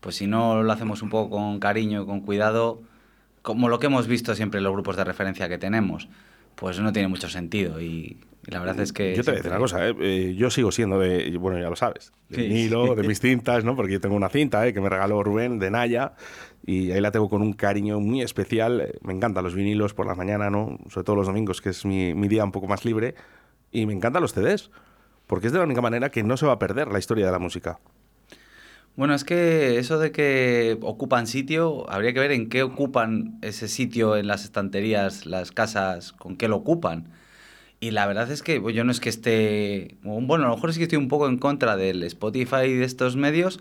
pues 0.00 0.16
si 0.16 0.26
no 0.26 0.62
lo 0.62 0.72
hacemos 0.72 1.02
un 1.02 1.10
poco 1.10 1.36
con 1.36 1.60
cariño 1.60 2.04
y 2.04 2.06
con 2.06 2.22
cuidado, 2.22 2.80
como 3.44 3.68
lo 3.68 3.78
que 3.78 3.88
hemos 3.88 4.06
visto 4.06 4.34
siempre 4.34 4.56
en 4.56 4.64
los 4.64 4.72
grupos 4.72 4.96
de 4.96 5.04
referencia 5.04 5.50
que 5.50 5.58
tenemos, 5.58 6.08
pues 6.54 6.80
no 6.80 6.94
tiene 6.94 7.08
mucho 7.08 7.28
sentido. 7.28 7.78
Y, 7.78 8.16
la 8.46 8.58
verdad 8.58 8.80
es 8.80 8.90
que... 8.94 9.14
Yo 9.14 9.22
te 9.22 9.32
voy 9.32 9.34
a 9.34 9.36
decir 9.36 9.50
una 9.50 9.60
cosa, 9.60 9.86
¿eh? 9.86 9.94
Eh, 10.00 10.34
yo 10.34 10.48
sigo 10.50 10.72
siendo 10.72 10.98
de, 10.98 11.36
bueno, 11.36 11.58
ya 11.60 11.68
lo 11.68 11.76
sabes, 11.76 12.10
de 12.30 12.48
Nilo, 12.48 12.94
de 12.94 13.02
mis 13.06 13.20
cintas, 13.20 13.62
¿no? 13.62 13.76
Porque 13.76 13.92
yo 13.92 14.00
tengo 14.00 14.16
una 14.16 14.30
cinta 14.30 14.66
¿eh? 14.66 14.72
que 14.72 14.80
me 14.80 14.88
regaló 14.88 15.22
Rubén 15.22 15.58
de 15.58 15.70
Naya 15.70 16.14
y 16.64 16.90
ahí 16.92 17.02
la 17.02 17.10
tengo 17.10 17.28
con 17.28 17.42
un 17.42 17.52
cariño 17.52 18.00
muy 18.00 18.22
especial. 18.22 18.94
Me 19.02 19.12
encantan 19.12 19.44
los 19.44 19.54
vinilos 19.54 19.92
por 19.92 20.06
la 20.06 20.14
mañana, 20.14 20.48
¿no? 20.48 20.78
Sobre 20.88 21.04
todo 21.04 21.16
los 21.16 21.26
domingos, 21.26 21.60
que 21.60 21.68
es 21.68 21.84
mi, 21.84 22.14
mi 22.14 22.28
día 22.28 22.44
un 22.44 22.52
poco 22.52 22.66
más 22.66 22.86
libre. 22.86 23.14
Y 23.70 23.84
me 23.84 23.92
encantan 23.92 24.22
los 24.22 24.32
CDs, 24.32 24.70
porque 25.26 25.48
es 25.48 25.52
de 25.52 25.58
la 25.58 25.66
única 25.66 25.82
manera 25.82 26.08
que 26.08 26.22
no 26.22 26.38
se 26.38 26.46
va 26.46 26.52
a 26.52 26.58
perder 26.58 26.88
la 26.88 26.98
historia 26.98 27.26
de 27.26 27.32
la 27.32 27.38
música. 27.38 27.78
Bueno, 28.96 29.14
es 29.14 29.24
que 29.24 29.78
eso 29.78 29.98
de 29.98 30.12
que 30.12 30.78
ocupan 30.80 31.26
sitio, 31.26 31.90
habría 31.90 32.12
que 32.12 32.20
ver 32.20 32.30
en 32.30 32.48
qué 32.48 32.62
ocupan 32.62 33.38
ese 33.42 33.66
sitio 33.66 34.16
en 34.16 34.28
las 34.28 34.44
estanterías, 34.44 35.26
las 35.26 35.50
casas, 35.50 36.12
con 36.12 36.36
qué 36.36 36.46
lo 36.46 36.56
ocupan. 36.56 37.08
Y 37.80 37.90
la 37.90 38.06
verdad 38.06 38.30
es 38.30 38.42
que 38.42 38.62
yo 38.72 38.84
no 38.84 38.92
es 38.92 39.00
que 39.00 39.08
esté, 39.08 39.96
bueno, 40.02 40.44
a 40.46 40.48
lo 40.48 40.54
mejor 40.54 40.70
es 40.70 40.78
que 40.78 40.84
estoy 40.84 40.98
un 40.98 41.08
poco 41.08 41.28
en 41.28 41.38
contra 41.38 41.76
del 41.76 42.04
Spotify 42.04 42.66
y 42.66 42.74
de 42.74 42.84
estos 42.84 43.16
medios, 43.16 43.60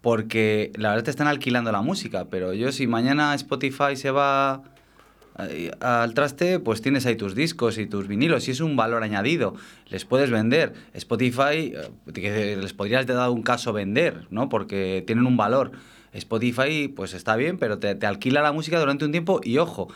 porque 0.00 0.72
la 0.76 0.90
verdad 0.90 1.04
te 1.04 1.10
están 1.10 1.28
alquilando 1.28 1.72
la 1.72 1.82
música, 1.82 2.26
pero 2.30 2.54
yo 2.54 2.72
si 2.72 2.86
mañana 2.86 3.34
Spotify 3.34 3.96
se 3.96 4.10
va 4.10 4.62
al 5.80 6.14
traste, 6.14 6.58
pues 6.58 6.82
tienes 6.82 7.06
ahí 7.06 7.16
tus 7.16 7.34
discos 7.34 7.78
y 7.78 7.86
tus 7.86 8.08
vinilos 8.08 8.48
y 8.48 8.50
es 8.50 8.60
un 8.60 8.76
valor 8.76 9.02
añadido. 9.02 9.54
Les 9.88 10.04
puedes 10.04 10.30
vender. 10.30 10.72
Spotify, 10.94 11.74
eh, 12.14 12.56
les 12.60 12.72
podrías 12.72 13.06
de 13.06 13.14
dar 13.14 13.30
un 13.30 13.42
caso 13.42 13.72
vender, 13.72 14.26
¿no? 14.30 14.48
Porque 14.48 15.04
tienen 15.06 15.26
un 15.26 15.36
valor. 15.36 15.72
Spotify, 16.12 16.88
pues 16.88 17.14
está 17.14 17.36
bien, 17.36 17.58
pero 17.58 17.78
te, 17.78 18.06
alquila 18.06 18.42
la 18.42 18.52
música 18.52 18.78
durante 18.78 19.04
un 19.04 19.12
tiempo 19.12 19.40
y 19.44 19.58
ojo, 19.58 19.88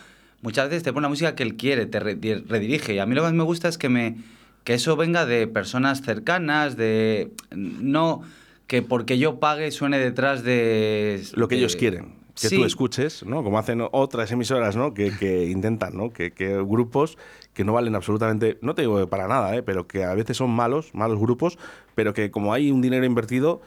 muchas 0.42 0.68
veces 0.68 0.82
te 0.82 0.92
pone 0.92 1.04
la 1.04 1.08
música 1.08 1.34
que 1.34 1.42
él 1.42 1.56
quiere, 1.56 1.86
te 1.86 2.00
redirige. 2.00 2.94
Y 2.94 2.98
a 2.98 3.06
mí 3.06 3.14
lo 3.14 3.22
que 3.22 3.26
más 3.26 3.34
me 3.34 3.44
gusta 3.44 3.68
es 3.68 3.78
que, 3.78 3.88
me, 3.88 4.16
que 4.62 4.74
eso 4.74 4.96
venga 4.96 5.26
de 5.26 5.46
personas 5.46 6.02
cercanas, 6.02 6.76
de... 6.76 7.30
No 7.54 8.22
que 8.66 8.80
porque 8.80 9.18
yo 9.18 9.40
pague 9.40 9.70
suene 9.70 9.98
detrás 9.98 10.42
de... 10.42 11.22
Lo 11.34 11.48
que 11.48 11.56
ellos 11.56 11.76
quieren 11.76 12.23
que 12.40 12.50
tú 12.50 12.64
escuches, 12.64 13.24
¿no? 13.24 13.42
Como 13.42 13.58
hacen 13.58 13.82
otras 13.92 14.30
emisoras, 14.32 14.76
¿no? 14.76 14.94
Que, 14.94 15.16
que 15.16 15.46
intentan, 15.46 15.96
¿no? 15.96 16.12
Que, 16.12 16.32
que, 16.32 16.56
grupos 16.62 17.16
que 17.52 17.64
no 17.64 17.72
valen 17.72 17.94
absolutamente, 17.94 18.58
no 18.60 18.74
te 18.74 18.82
digo 18.82 19.06
para 19.08 19.28
nada, 19.28 19.54
¿eh? 19.56 19.62
Pero 19.62 19.86
que 19.86 20.04
a 20.04 20.14
veces 20.14 20.36
son 20.36 20.50
malos, 20.50 20.94
malos 20.94 21.18
grupos, 21.18 21.58
pero 21.94 22.12
que 22.12 22.30
como 22.30 22.52
hay 22.52 22.70
un 22.70 22.82
dinero 22.82 23.04
invertido, 23.04 23.62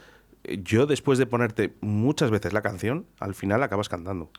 yo 0.63 0.85
después 0.85 1.17
de 1.17 1.25
ponerte 1.25 1.73
muchas 1.81 2.31
veces 2.31 2.53
la 2.53 2.61
canción, 2.61 3.05
al 3.19 3.35
final 3.35 3.63
acabas 3.63 3.89
cantando. 3.89 4.29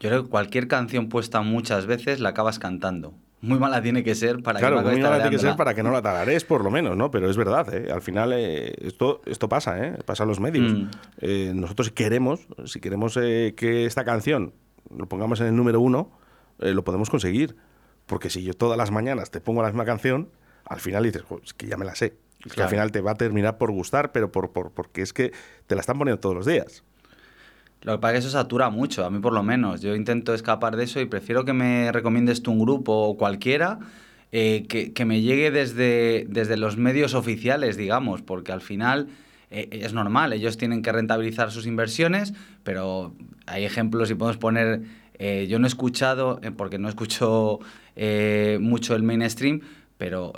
Yo 0.00 0.10
creo 0.10 0.24
que 0.24 0.30
cualquier 0.30 0.68
canción 0.68 1.08
puesta 1.08 1.40
muchas 1.40 1.86
veces 1.86 2.20
la 2.20 2.30
acabas 2.30 2.58
cantando 2.58 3.14
muy 3.40 3.58
mala 3.58 3.80
tiene 3.80 4.02
que 4.02 4.14
ser 4.14 4.42
para 4.42 4.58
que 4.58 4.70
no 4.70 4.82
muy 4.82 5.00
mala 5.00 5.16
tiene 5.16 5.30
que 5.30 5.38
ser 5.38 5.56
para 5.56 5.74
que 5.74 5.82
no 5.82 5.90
la 5.92 6.02
tararees, 6.02 6.44
por 6.44 6.64
lo 6.64 6.70
menos, 6.70 6.96
¿no? 6.96 7.10
Pero 7.10 7.30
es 7.30 7.36
verdad, 7.36 7.72
¿eh? 7.72 7.90
al 7.92 8.02
final 8.02 8.32
eh, 8.32 8.74
esto, 8.80 9.22
esto 9.26 9.48
pasa, 9.48 9.84
¿eh? 9.84 9.98
pasa 10.04 10.24
en 10.24 10.28
los 10.28 10.40
medios. 10.40 10.72
Mm. 10.72 10.90
Eh, 11.18 11.52
nosotros 11.54 11.90
queremos, 11.90 12.46
si 12.64 12.80
queremos 12.80 13.14
que 13.14 13.86
esta 13.86 14.04
canción 14.04 14.54
lo 14.94 15.08
pongamos 15.08 15.40
en 15.40 15.48
el 15.48 15.56
número 15.56 15.80
uno, 15.80 16.10
lo 16.58 16.82
podemos 16.84 17.10
conseguir. 17.10 17.56
Porque 18.06 18.30
si 18.30 18.42
yo 18.42 18.54
todas 18.54 18.78
las 18.78 18.90
mañanas 18.90 19.30
te 19.30 19.40
pongo 19.40 19.62
la 19.62 19.68
misma 19.68 19.84
canción, 19.84 20.30
al 20.64 20.80
final 20.80 21.04
dices, 21.04 21.24
es 21.44 21.52
que 21.52 21.66
ya 21.66 21.76
me 21.76 21.84
la 21.84 21.94
sé. 21.94 22.16
Que 22.54 22.62
al 22.62 22.68
final 22.68 22.90
te 22.90 23.00
va 23.00 23.12
a 23.12 23.14
terminar 23.16 23.58
por 23.58 23.70
gustar, 23.70 24.12
pero 24.12 24.32
por, 24.32 24.52
por, 24.52 24.70
porque 24.70 25.02
es 25.02 25.12
que 25.12 25.32
te 25.66 25.74
la 25.74 25.80
están 25.80 25.98
poniendo 25.98 26.20
todos 26.20 26.34
los 26.34 26.46
días. 26.46 26.84
Lo 27.82 27.92
que 27.92 27.98
pasa 27.98 28.14
es 28.14 28.24
que 28.24 28.28
eso 28.28 28.38
satura 28.38 28.70
mucho, 28.70 29.04
a 29.04 29.10
mí 29.10 29.20
por 29.20 29.32
lo 29.32 29.42
menos. 29.42 29.80
Yo 29.80 29.94
intento 29.94 30.34
escapar 30.34 30.76
de 30.76 30.84
eso 30.84 31.00
y 31.00 31.06
prefiero 31.06 31.44
que 31.44 31.52
me 31.52 31.92
recomiendes 31.92 32.42
tú 32.42 32.52
un 32.52 32.58
grupo 32.58 32.92
o 32.92 33.16
cualquiera 33.16 33.78
eh, 34.30 34.66
que, 34.66 35.04
me 35.06 35.22
llegue 35.22 35.50
desde, 35.50 36.26
desde 36.28 36.58
los 36.58 36.76
medios 36.76 37.14
oficiales, 37.14 37.78
digamos, 37.78 38.20
porque 38.20 38.52
al 38.52 38.60
final 38.60 39.08
eh, 39.50 39.68
es 39.72 39.94
normal, 39.94 40.34
ellos 40.34 40.58
tienen 40.58 40.82
que 40.82 40.92
rentabilizar 40.92 41.50
sus 41.50 41.66
inversiones, 41.66 42.34
pero 42.62 43.14
hay 43.46 43.64
ejemplos 43.64 44.10
y 44.10 44.14
podemos 44.14 44.36
poner... 44.36 44.82
Eh, 45.20 45.46
yo 45.48 45.58
no 45.58 45.66
he 45.66 45.68
escuchado, 45.68 46.40
porque 46.56 46.78
no 46.78 46.88
escucho 46.88 47.58
mucho 48.60 48.94
el 48.94 49.02
mainstream, 49.02 49.62
pero 49.96 50.32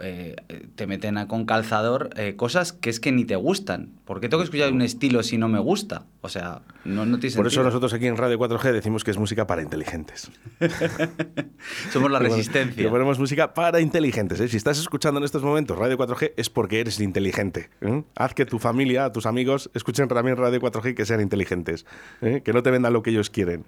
te 0.75 0.87
meten 0.87 1.26
con 1.26 1.44
calzador 1.44 2.09
cosas 2.37 2.73
que 2.73 2.88
es 2.88 2.99
que 2.99 3.12
ni 3.12 3.26
te 3.26 3.37
gustan. 3.37 3.90
¿Por 4.10 4.20
qué 4.20 4.28
tengo 4.28 4.40
que 4.40 4.46
escuchar 4.46 4.72
un 4.72 4.82
estilo 4.82 5.22
si 5.22 5.38
no 5.38 5.46
me 5.46 5.60
gusta? 5.60 6.04
O 6.20 6.28
sea, 6.28 6.62
no, 6.84 7.06
no 7.06 7.20
tiene 7.20 7.36
Por 7.36 7.46
eso 7.46 7.62
nosotros 7.62 7.94
aquí 7.94 8.08
en 8.08 8.16
Radio 8.16 8.40
4G 8.40 8.72
decimos 8.72 9.04
que 9.04 9.12
es 9.12 9.18
música 9.18 9.46
para 9.46 9.62
inteligentes. 9.62 10.32
Somos 11.92 12.10
la 12.10 12.18
resistencia. 12.18 12.82
Que 12.82 12.88
ponemos 12.88 13.20
música 13.20 13.54
para 13.54 13.80
inteligentes. 13.80 14.40
¿eh? 14.40 14.48
Si 14.48 14.56
estás 14.56 14.80
escuchando 14.80 15.18
en 15.18 15.24
estos 15.24 15.44
momentos 15.44 15.78
Radio 15.78 15.96
4G 15.96 16.32
es 16.36 16.50
porque 16.50 16.80
eres 16.80 16.98
inteligente. 16.98 17.70
Haz 18.16 18.34
que 18.34 18.46
tu 18.46 18.58
familia, 18.58 19.12
tus 19.12 19.26
amigos 19.26 19.70
escuchen 19.74 20.08
también 20.08 20.36
Radio 20.36 20.58
4G 20.58 20.90
y 20.90 20.94
que 20.96 21.06
sean 21.06 21.20
inteligentes. 21.20 21.86
Que 22.20 22.52
no 22.52 22.64
te 22.64 22.72
vendan 22.72 22.92
lo 22.92 23.04
que 23.04 23.10
ellos 23.10 23.30
quieren. 23.30 23.64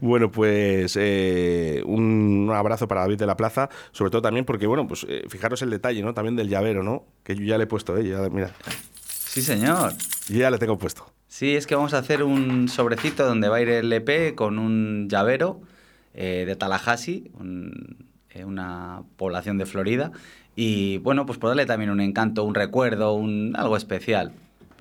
Bueno, 0.00 0.30
pues 0.30 0.94
un 0.94 2.48
abrazo 2.54 2.86
para 2.86 3.00
David 3.00 3.18
de 3.18 3.26
la 3.26 3.36
Plaza, 3.36 3.68
sobre 3.90 4.12
todo 4.12 4.22
también 4.22 4.44
porque, 4.44 4.68
bueno, 4.68 4.86
pues 4.86 5.04
fijaros 5.28 5.62
el 5.62 5.70
detalle, 5.70 6.00
¿no? 6.04 6.14
También 6.14 6.36
del 6.36 6.48
llavero, 6.48 6.84
¿no? 6.84 7.06
Que 7.24 7.34
yo 7.34 7.42
ya 7.42 7.58
le 7.58 7.64
he 7.64 7.66
puesto, 7.66 7.98
¿eh? 7.98 8.08
Ya, 8.08 8.28
mira. 8.30 8.52
Sí, 9.30 9.42
señor. 9.42 9.92
Yo 10.28 10.38
ya 10.40 10.50
le 10.50 10.58
tengo 10.58 10.76
puesto. 10.76 11.06
Sí, 11.28 11.54
es 11.54 11.68
que 11.68 11.76
vamos 11.76 11.94
a 11.94 11.98
hacer 11.98 12.24
un 12.24 12.66
sobrecito 12.66 13.24
donde 13.24 13.48
va 13.48 13.58
a 13.58 13.60
ir 13.60 13.68
el 13.68 13.92
EP 13.92 14.34
con 14.34 14.58
un 14.58 15.08
llavero 15.08 15.60
eh, 16.14 16.42
de 16.48 16.56
Tallahassee, 16.56 17.30
eh, 18.30 18.44
una 18.44 19.04
población 19.16 19.56
de 19.56 19.66
Florida. 19.66 20.10
Y 20.56 20.98
bueno, 20.98 21.26
pues 21.26 21.38
por 21.38 21.50
darle 21.50 21.64
también 21.64 21.92
un 21.92 22.00
encanto, 22.00 22.42
un 22.42 22.56
recuerdo, 22.56 23.12
un, 23.12 23.54
algo 23.54 23.76
especial. 23.76 24.32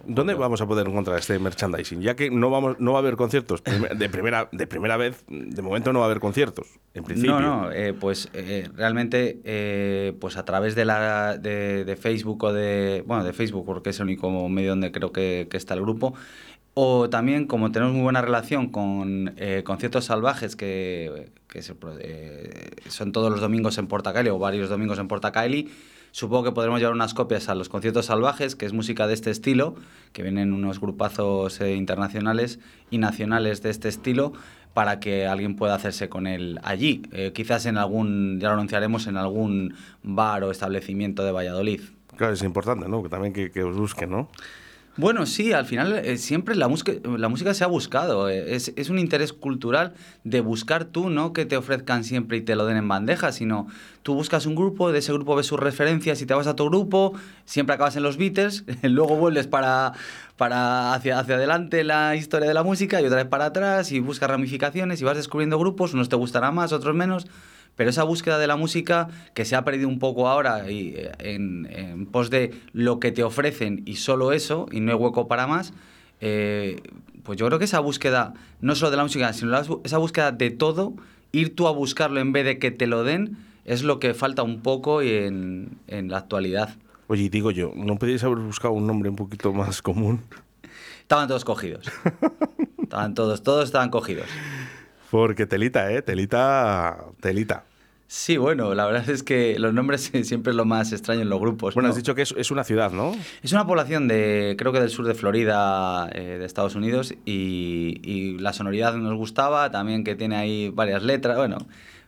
¿Dónde 0.10 0.34
vamos 0.34 0.60
a 0.60 0.66
poder 0.66 0.88
encontrar 0.88 1.20
este 1.20 1.38
merchandising? 1.38 2.02
Ya 2.02 2.16
que 2.16 2.32
no 2.32 2.50
vamos, 2.50 2.80
no 2.80 2.94
va 2.94 2.98
a 2.98 3.02
haber 3.02 3.16
conciertos 3.16 3.64
de 3.64 4.10
primera, 4.10 4.50
de 4.52 4.66
primera 4.66 4.98
vez, 4.98 5.24
de 5.28 5.62
momento 5.62 5.94
no 5.94 6.00
va 6.00 6.06
a 6.06 6.08
haber 6.08 6.20
conciertos, 6.20 6.68
en 6.96 7.04
principio. 7.04 7.40
No, 7.40 7.66
no, 7.66 7.72
eh, 7.72 7.94
pues 7.94 8.28
eh, 8.34 8.68
realmente, 8.76 9.40
eh, 9.44 10.14
pues 10.20 10.36
a 10.38 10.46
través 10.46 10.74
de 10.74 10.86
la 10.86 11.38
de, 11.38 11.96
Facebook 12.02 12.44
o 12.44 12.52
de, 12.52 13.04
bueno, 13.06 13.24
de 13.24 13.34
Facebook 13.34 13.64
porque 13.68 13.92
es 13.92 14.00
el 14.00 14.06
único 14.06 14.50
medio 14.50 14.72
donde 14.72 14.92
creo 14.92 15.12
que, 15.12 15.48
está 15.52 15.76
el 15.76 15.82
grupo, 15.82 16.16
o 16.74 17.08
también 17.12 17.46
como 17.46 17.72
tenemos 17.72 17.94
muy 17.94 18.02
buena 18.02 18.24
relación 18.24 18.70
con 18.70 19.36
conciertos 19.64 20.06
salvajes 20.06 20.56
que, 20.56 21.30
que 21.48 21.62
son 21.62 23.12
todos 23.12 23.30
los 23.30 23.42
domingos 23.42 23.78
en 23.78 23.86
Portacaeli 23.86 24.30
o 24.32 24.40
varios 24.40 24.70
domingos 24.70 24.98
en 24.98 25.08
Portacaeli 25.08 25.70
Supongo 26.12 26.46
que 26.46 26.52
podremos 26.52 26.80
llevar 26.80 26.94
unas 26.94 27.14
copias 27.14 27.50
a 27.50 27.56
los 27.56 27.70
conciertos 27.70 28.08
salvajes, 28.08 28.56
que 28.56 28.66
es 28.66 28.74
música 28.74 29.08
de 29.08 29.14
este 29.14 29.32
estilo, 29.32 29.76
que 30.14 30.24
vienen 30.24 30.54
unos 30.54 30.80
grupazos 30.80 31.62
eh, 31.62 31.76
internacionales 31.76 32.60
y 32.90 32.98
nacionales 32.98 33.62
de 33.62 33.70
este 33.70 33.90
estilo, 33.90 34.34
para 34.74 35.00
que 35.00 35.28
alguien 35.28 35.56
pueda 35.56 35.76
hacerse 35.76 36.10
con 36.10 36.28
él 36.28 36.60
allí. 36.64 37.02
Eh, 37.12 37.32
quizás 37.34 37.66
en 37.66 37.78
algún, 37.78 38.40
ya 38.40 38.50
lo 38.50 38.54
anunciaremos, 38.56 39.08
en 39.08 39.18
algún 39.18 39.76
bar 40.04 40.44
o 40.44 40.52
establecimiento 40.52 41.24
de 41.24 41.32
Valladolid. 41.32 41.82
Claro, 42.16 42.34
es 42.34 42.44
importante, 42.44 42.88
¿no? 42.88 43.02
Que 43.02 43.10
también 43.10 43.34
que, 43.34 43.52
que 43.52 43.64
os 43.64 43.76
busquen, 43.76 44.12
¿no? 44.12 44.30
Bueno, 45.00 45.26
sí, 45.26 45.54
al 45.54 45.66
final 45.66 45.94
eh, 45.94 46.18
siempre 46.18 46.58
la 46.58 46.68
música, 46.68 46.92
la 47.06 47.30
música 47.30 47.54
se 47.54 47.64
ha 47.64 47.68
buscado. 47.68 48.28
Eh, 48.28 48.54
es, 48.54 48.74
es, 48.76 48.90
un 48.90 49.00
interés 49.00 49.32
cultural 49.32 49.94
de 50.26 50.42
buscar 50.42 50.84
tú, 50.84 51.10
no 51.10 51.32
que 51.32 51.46
te 51.46 51.56
ofrezcan 51.56 52.04
siempre 52.04 52.36
y 52.36 52.42
te 52.42 52.58
lo 52.58 52.66
den 52.66 52.76
en 52.76 52.86
bandeja, 52.90 53.32
sino 53.32 53.68
tú 54.04 54.14
buscas 54.14 54.46
un 54.46 54.56
grupo, 54.56 54.92
de 54.92 55.00
ese 55.00 55.14
grupo 55.14 55.38
ves 55.38 55.46
sus 55.46 55.58
referencias 55.58 56.22
y 56.22 56.26
te 56.26 56.34
vas 56.34 56.48
a 56.48 56.58
tu 56.58 56.66
grupo, 56.66 57.14
siempre 57.46 57.76
acabas 57.76 57.96
en 57.96 58.04
los 58.04 58.18
Beatles, 58.18 58.66
luego 58.84 59.16
vuelves 59.16 59.48
para, 59.48 59.94
para 60.40 60.94
hacia, 60.94 61.20
hacia 61.20 61.36
adelante 61.36 61.84
la 61.84 62.16
historia 62.16 62.48
de 62.48 62.54
la 62.54 62.64
música 62.64 63.02
y 63.02 63.06
otra 63.06 63.18
vez 63.18 63.26
para 63.26 63.48
atrás 63.48 63.92
y 63.92 64.00
buscas 64.00 64.30
ramificaciones 64.30 65.02
y 65.02 65.04
vas 65.04 65.18
descubriendo 65.18 65.60
grupos, 65.60 65.94
unos 65.94 66.08
te 66.08 66.16
gustarán 66.16 66.56
más, 66.56 66.72
otros 66.72 66.96
menos 66.96 67.28
pero 67.76 67.90
esa 67.90 68.04
búsqueda 68.04 68.38
de 68.40 68.48
la 68.48 68.56
música 68.56 69.10
que 69.34 69.44
se 69.44 69.58
ha 69.58 69.64
perdido 69.64 69.90
un 69.90 70.00
poco 70.00 70.30
ahora 70.30 70.72
y, 70.72 70.96
eh, 70.96 71.12
en, 71.20 72.08
pos 72.08 72.30
de 72.30 72.54
lo 72.72 73.02
que 73.02 73.12
te 73.12 73.22
ofrecen 73.22 73.84
y 73.86 73.96
solo 73.96 74.32
eso, 74.32 74.68
y 74.72 74.80
no 74.80 74.92
hay 74.92 74.98
hueco 74.98 75.28
para 75.28 75.46
más, 75.46 75.74
eh, 76.22 76.82
pues 77.24 77.38
yo 77.38 77.46
creo 77.48 77.60
que 77.60 77.66
esa 77.66 77.80
búsqueda, 77.80 78.34
no 78.62 78.76
solo 78.76 78.92
de 78.92 78.98
la 78.98 79.04
música, 79.04 79.32
sino 79.34 79.58
esa 79.84 79.98
búsqueda 79.98 80.32
de 80.32 80.52
todo 80.52 80.94
ir 81.34 81.54
tú 81.56 81.68
a 81.68 81.72
buscarlo 81.72 82.20
en 82.20 82.32
vez 82.32 82.46
de 82.46 82.60
que 82.60 82.72
te 82.72 82.88
lo 82.88 83.04
den 83.04 83.38
es 83.66 83.84
lo 83.84 84.00
que 84.00 84.14
falta 84.14 84.42
un 84.42 84.62
poco 84.62 85.02
en, 85.02 85.78
en 85.88 86.10
la 86.10 86.18
actualidad. 86.18 86.76
Oye, 87.12 87.28
digo 87.28 87.50
yo, 87.50 87.72
¿no 87.76 87.96
podéis 87.96 88.24
haber 88.24 88.38
buscado 88.38 88.76
un 88.76 88.86
nombre 88.86 89.10
un 89.10 89.16
poquito 89.16 89.52
más 89.52 89.82
común? 89.82 90.22
Estaban 91.02 91.28
todos 91.28 91.44
cogidos. 91.44 91.92
estaban 92.84 93.16
todos, 93.16 93.42
todos 93.42 93.66
estaban 93.66 93.90
cogidos. 93.90 94.28
Porque 95.10 95.48
telita, 95.48 95.92
¿eh? 95.92 96.04
Telita, 96.04 97.06
telita. 97.20 97.64
Sí, 98.06 98.38
bueno, 98.38 98.76
la 98.76 98.86
verdad 98.86 99.10
es 99.10 99.24
que 99.24 99.58
los 99.58 99.74
nombres 99.74 100.12
siempre 100.24 100.52
es 100.52 100.56
lo 100.56 100.66
más 100.66 100.94
extraño 100.94 101.22
en 101.22 101.30
los 101.30 101.40
grupos. 101.40 101.74
Bueno, 101.74 101.88
¿no? 101.88 101.94
has 101.94 101.98
dicho 101.98 102.14
que 102.14 102.22
es, 102.22 102.36
es 102.38 102.52
una 102.52 102.64
ciudad, 102.64 102.92
¿no? 102.92 103.16
Es 103.42 103.54
una 103.54 103.66
población 103.66 104.08
de, 104.08 104.54
creo 104.56 104.72
que 104.72 104.80
del 104.80 104.92
sur 104.92 105.08
de 105.08 105.16
Florida, 105.16 106.12
eh, 106.14 106.38
de 106.38 106.46
Estados 106.46 106.76
Unidos, 106.76 107.16
y, 107.26 108.02
y 108.04 108.38
la 108.38 108.54
sonoridad 108.54 108.94
nos 108.94 109.16
gustaba, 109.16 109.72
también 109.72 110.04
que 110.04 110.16
tiene 110.16 110.36
ahí 110.36 110.70
varias 110.70 111.02
letras, 111.02 111.38
bueno, 111.38 111.58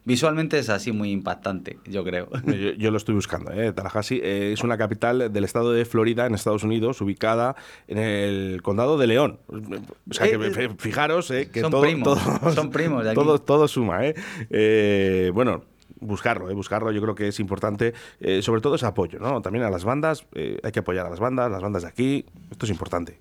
visualmente 0.06 0.58
es 0.60 0.70
así 0.70 0.92
muy 0.92 1.12
impactante, 1.12 1.78
yo 1.86 2.04
creo. 2.04 2.30
Yo, 2.46 2.72
yo 2.78 2.92
lo 2.92 2.98
estoy 2.98 3.16
buscando. 3.16 3.52
¿eh? 3.52 3.72
Tallahassee 3.74 4.20
eh, 4.24 4.54
es 4.54 4.64
una 4.64 4.78
capital 4.78 5.32
del 5.32 5.44
estado 5.44 5.72
de 5.72 5.86
Florida, 5.86 6.26
en 6.26 6.34
Estados 6.36 6.64
Unidos, 6.64 7.02
ubicada 7.02 7.56
en 7.88 7.98
el 7.98 8.62
condado 8.62 8.98
de 8.98 9.08
León. 9.08 9.40
O 9.48 10.14
sea, 10.14 10.28
que 10.28 10.36
Eh, 10.36 10.52
eh, 10.66 10.70
fijaros 10.78 11.30
eh, 11.32 11.50
que 11.52 11.62
son 11.62 11.72
todo, 11.72 11.82
primos, 11.82 12.20
todo- 12.40 12.52
son 12.54 12.70
primos 12.72 13.04
de 13.04 13.12
aquí. 13.12 13.16
todo, 13.20 13.40
todo 13.40 13.68
suma. 13.68 14.06
¿eh? 14.06 14.16
Eh, 14.50 15.32
bueno. 15.34 15.64
Buscarlo, 16.04 16.50
¿eh? 16.50 16.56
buscarlo 16.56 16.92
yo 16.92 17.00
creo 17.00 17.14
que 17.14 17.28
es 17.28 17.40
importante, 17.40 17.94
eh, 18.22 18.42
sobre 18.42 18.60
todo 18.60 18.74
ese 18.74 18.88
apoyo, 18.88 19.20
¿no? 19.20 19.40
También 19.44 19.64
a 19.66 19.70
las 19.70 19.84
bandas, 19.84 20.26
eh, 20.34 20.58
hay 20.64 20.72
que 20.72 20.80
apoyar 20.80 21.06
a 21.06 21.12
las 21.12 21.20
bandas, 21.20 21.52
las 21.52 21.62
bandas 21.62 21.84
de 21.84 21.90
aquí, 21.90 22.26
esto 22.50 22.66
es 22.66 22.72
importante. 22.72 23.20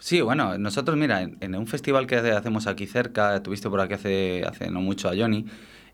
Sí, 0.00 0.20
bueno, 0.20 0.56
nosotros, 0.58 0.96
mira, 0.96 1.22
en, 1.22 1.54
un 1.56 1.66
festival 1.66 2.06
que 2.06 2.16
hace- 2.16 2.30
hacemos 2.32 2.66
aquí 2.68 2.86
cerca, 2.86 3.42
tuviste 3.42 3.68
por 3.68 3.80
aquí 3.80 3.94
hace, 3.94 4.44
hace 4.46 4.70
no 4.70 4.80
mucho 4.80 5.08
a 5.08 5.12
Johnny, 5.16 5.44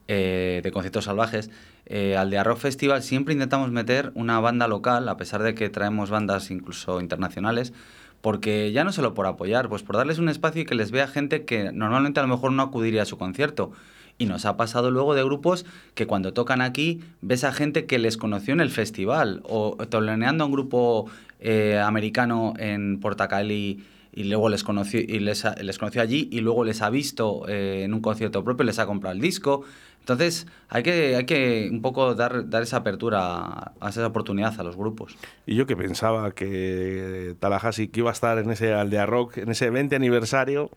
eh, 0.09 0.61
de 0.63 0.71
conciertos 0.73 1.05
salvajes, 1.05 1.51
eh, 1.87 2.15
al 2.17 2.29
de 2.29 2.43
Rock 2.45 2.59
Festival 2.59 3.03
siempre 3.03 3.33
intentamos 3.33 3.71
meter 3.71 4.13
una 4.15 4.39
banda 4.41 4.69
local, 4.69 5.09
a 5.09 5.17
pesar 5.17 5.43
de 5.43 5.55
que 5.55 5.71
traemos 5.71 6.11
bandas 6.11 6.51
incluso 6.51 7.01
internacionales, 7.01 7.73
porque 8.21 8.73
ya 8.73 8.85
no 8.85 8.93
solo 8.93 9.15
por 9.15 9.27
apoyar, 9.27 9.69
pues 9.71 9.83
por 9.83 9.97
darles 9.97 10.19
un 10.19 10.29
espacio 10.29 10.63
y 10.63 10.65
que 10.67 10.75
les 10.75 10.91
vea 10.91 11.07
gente 11.09 11.45
que 11.47 11.73
normalmente 11.73 12.21
a 12.21 12.23
lo 12.25 12.29
mejor 12.29 12.53
no 12.53 12.63
acudiría 12.63 13.03
a 13.03 13.07
su 13.07 13.17
concierto. 13.19 13.73
Y 14.17 14.27
nos 14.27 14.45
ha 14.45 14.57
pasado 14.57 14.91
luego 14.91 15.15
de 15.15 15.25
grupos 15.25 15.67
que 15.95 16.07
cuando 16.07 16.33
tocan 16.33 16.61
aquí 16.61 17.01
ves 17.21 17.43
a 17.43 17.53
gente 17.53 17.87
que 17.87 17.99
les 17.99 18.17
conoció 18.17 18.55
en 18.55 18.61
el 18.61 18.71
festival 18.71 19.41
o 19.45 19.77
toloneando 19.89 20.45
a 20.45 20.47
un 20.47 20.53
grupo 20.53 21.07
eh, 21.41 21.81
americano 21.85 22.55
en 22.59 23.01
Portacali 23.01 23.85
y 24.15 24.25
luego 24.25 24.49
les 24.49 24.63
conoció, 24.63 25.01
y 25.01 25.19
les, 25.19 25.45
les 25.61 25.79
conoció 25.79 26.01
allí 26.01 26.29
y 26.31 26.41
luego 26.41 26.65
les 26.65 26.83
ha 26.83 26.91
visto 26.91 27.49
eh, 27.49 27.83
en 27.85 27.95
un 27.95 28.01
concierto 28.01 28.45
propio, 28.45 28.65
les 28.65 28.79
ha 28.79 28.87
comprado 28.87 29.15
el 29.15 29.21
disco. 29.21 29.65
Entonces 30.01 30.47
hay 30.69 30.83
que, 30.83 31.17
hay 31.17 31.25
que 31.25 31.69
un 31.73 31.81
poco 31.81 32.15
dar, 32.15 32.49
dar 32.49 32.63
esa 32.63 32.77
apertura, 32.79 33.21
a, 33.21 33.73
a 33.81 33.89
esa 33.89 34.07
oportunidad 34.07 34.59
a 34.61 34.63
los 34.63 34.77
grupos. 34.77 35.17
Y 35.47 35.55
yo 35.57 35.67
que 35.67 35.77
pensaba 35.77 36.33
que 36.33 37.35
Tallahassee 37.41 37.89
que 37.89 38.01
iba 38.01 38.11
a 38.11 38.13
estar 38.13 38.39
en 38.39 38.51
ese 38.51 38.73
Aldea 38.73 39.07
Rock, 39.07 39.39
en 39.39 39.51
ese 39.51 39.71
20 39.71 39.97
aniversario, 39.97 40.71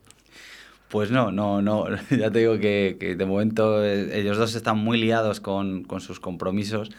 Pues 0.89 1.11
no, 1.11 1.31
no, 1.31 1.61
no. 1.61 1.85
Ya 2.09 2.31
te 2.31 2.39
digo 2.39 2.57
que, 2.59 2.97
que 2.99 3.15
de 3.15 3.25
momento 3.25 3.83
eh, 3.83 4.17
ellos 4.19 4.37
dos 4.37 4.55
están 4.55 4.77
muy 4.77 4.97
liados 4.97 5.41
con, 5.41 5.83
con 5.83 5.99
sus 5.99 6.19
compromisos 6.19 6.89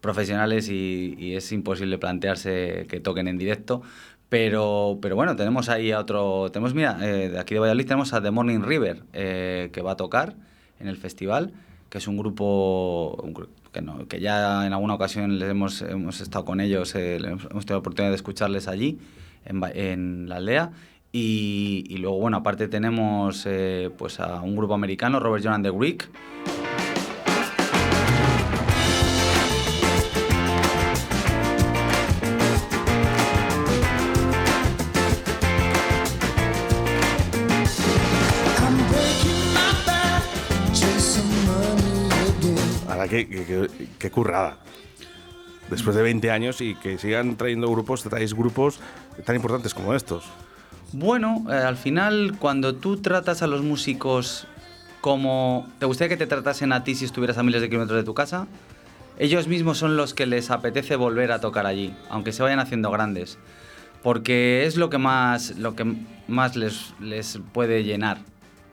profesionales 0.00 0.68
y, 0.68 1.14
y 1.18 1.34
es 1.34 1.50
imposible 1.52 1.98
plantearse 1.98 2.86
que 2.88 3.00
toquen 3.00 3.28
en 3.28 3.38
directo. 3.38 3.82
Pero, 4.30 4.98
pero 5.02 5.16
bueno, 5.16 5.36
tenemos 5.36 5.68
ahí 5.68 5.90
a 5.92 5.98
otro. 5.98 6.50
Tenemos, 6.52 6.72
mira, 6.72 6.96
eh, 7.02 7.28
de 7.30 7.38
aquí 7.38 7.52
de 7.54 7.60
Valladolid 7.60 7.84
tenemos 7.84 8.12
a 8.14 8.22
The 8.22 8.30
Morning 8.30 8.60
River, 8.62 9.02
eh, 9.12 9.68
que 9.72 9.82
va 9.82 9.92
a 9.92 9.96
tocar 9.96 10.34
en 10.78 10.86
el 10.88 10.96
festival, 10.96 11.52
que 11.90 11.98
es 11.98 12.06
un 12.08 12.16
grupo 12.16 13.20
un 13.22 13.34
que, 13.72 13.82
no- 13.82 14.06
que 14.08 14.20
ya 14.20 14.66
en 14.66 14.72
alguna 14.72 14.94
ocasión 14.94 15.38
les 15.38 15.50
hemos, 15.50 15.82
hemos 15.82 16.20
estado 16.20 16.44
con 16.44 16.60
ellos, 16.60 16.94
eh, 16.94 17.16
hemos 17.16 17.42
tenido 17.66 17.74
la 17.74 17.78
oportunidad 17.78 18.10
de 18.10 18.16
escucharles 18.16 18.66
allí, 18.68 18.98
en, 19.44 19.60
en 19.74 20.28
la 20.28 20.36
aldea. 20.36 20.70
Y, 21.12 21.84
y 21.88 21.96
luego, 21.98 22.18
bueno, 22.18 22.36
aparte 22.36 22.68
tenemos 22.68 23.44
eh, 23.46 23.90
pues 23.98 24.20
a 24.20 24.40
un 24.42 24.54
grupo 24.56 24.74
americano, 24.74 25.18
Robert 25.18 25.42
John 25.44 25.54
and 25.54 25.64
the 25.66 25.72
Greek. 25.72 26.08
Qué, 43.10 43.28
qué, 43.28 43.68
qué- 43.98 44.10
currada. 44.10 44.58
Después 45.68 45.94
de 45.94 46.02
20 46.02 46.30
años 46.30 46.60
y 46.60 46.74
que 46.74 46.96
sigan 46.98 47.36
trayendo 47.36 47.70
grupos, 47.70 48.02
traéis 48.02 48.34
grupos 48.34 48.80
tan 49.24 49.36
importantes 49.36 49.74
como 49.74 49.94
estos. 49.94 50.24
Bueno, 50.92 51.44
eh, 51.48 51.52
al 51.54 51.76
final, 51.76 52.36
cuando 52.38 52.74
tú 52.74 52.96
tratas 52.96 53.42
a 53.42 53.46
los 53.46 53.62
músicos 53.62 54.46
como... 55.00 55.68
¿Te 55.78 55.86
gustaría 55.86 56.08
que 56.08 56.16
te 56.16 56.26
tratasen 56.26 56.72
a 56.72 56.82
ti 56.82 56.94
si 56.94 57.04
estuvieras 57.04 57.38
a 57.38 57.42
miles 57.42 57.60
de 57.60 57.68
kilómetros 57.68 57.98
de 57.98 58.04
tu 58.04 58.14
casa? 58.14 58.48
Ellos 59.18 59.46
mismos 59.48 59.78
son 59.78 59.96
los 59.96 60.14
que 60.14 60.26
les 60.26 60.50
apetece 60.50 60.96
volver 60.96 61.30
a 61.30 61.40
tocar 61.40 61.66
allí, 61.66 61.94
aunque 62.08 62.32
se 62.32 62.42
vayan 62.42 62.58
haciendo 62.58 62.90
grandes. 62.90 63.38
Porque 64.02 64.64
es 64.64 64.76
lo 64.76 64.88
que 64.90 64.98
más, 64.98 65.56
lo 65.58 65.76
que 65.76 65.84
más 66.26 66.56
les, 66.56 66.94
les 67.00 67.38
puede 67.52 67.84
llenar. 67.84 68.18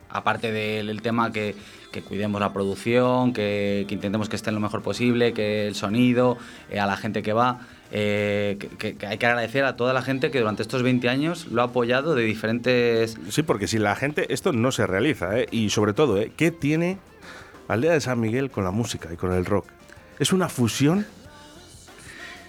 Aparte 0.09 0.51
del 0.53 0.89
el 0.89 1.01
tema 1.01 1.31
que, 1.33 1.53
que 2.01 2.07
cuidemos 2.07 2.39
la 2.39 2.53
producción, 2.53 3.33
que, 3.33 3.85
que 3.87 3.93
intentemos 3.95 4.29
que 4.29 4.35
esté 4.35 4.51
lo 4.51 4.59
mejor 4.59 4.81
posible, 4.83 5.33
que 5.33 5.67
el 5.67 5.75
sonido, 5.75 6.37
eh, 6.69 6.79
a 6.79 6.85
la 6.85 6.95
gente 6.97 7.23
que 7.23 7.33
va. 7.33 7.61
eh, 7.91 8.57
que, 8.77 8.95
que- 8.97 9.07
hay 9.07 9.17
que 9.17 9.25
agradecer 9.25 9.63
a 9.63 9.75
toda 9.77 9.93
la 9.93 10.01
gente 10.01 10.29
que 10.29 10.39
durante 10.39 10.61
estos 10.61 10.83
20 10.83 11.07
años 11.09 11.47
lo 11.47 11.61
ha 11.61 11.65
apoyado 11.65 12.15
de 12.15 12.23
diferentes... 12.23 13.17
Sí, 13.29 13.43
porque 13.43 13.67
si 13.67 13.79
la 13.79 13.95
gente, 13.95 14.31
esto 14.33 14.51
no 14.51 14.71
se 14.73 14.85
realiza, 14.85 15.39
¿eh? 15.39 15.47
Y 15.51 15.69
sobre 15.69 15.93
todo, 15.93 16.17
¿eh? 16.19 16.31
¿qué 16.35 16.51
tiene 16.51 16.97
Aldea 17.69 17.93
de 17.93 18.01
San 18.01 18.19
Miguel 18.19 18.51
con 18.51 18.63
la 18.65 18.71
música 18.71 19.09
y 19.13 19.15
con 19.15 19.31
el 19.33 19.45
rock? 19.45 19.65
Es 20.19 20.33
una 20.33 20.49
fusión. 20.49 21.05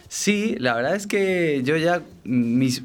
Sí, 0.09 0.57
la 0.59 0.75
verdad 0.75 0.95
es 0.95 1.07
que 1.07 1.63
yo 1.63 1.77
ya... 1.77 2.03
Mis, 2.25 2.83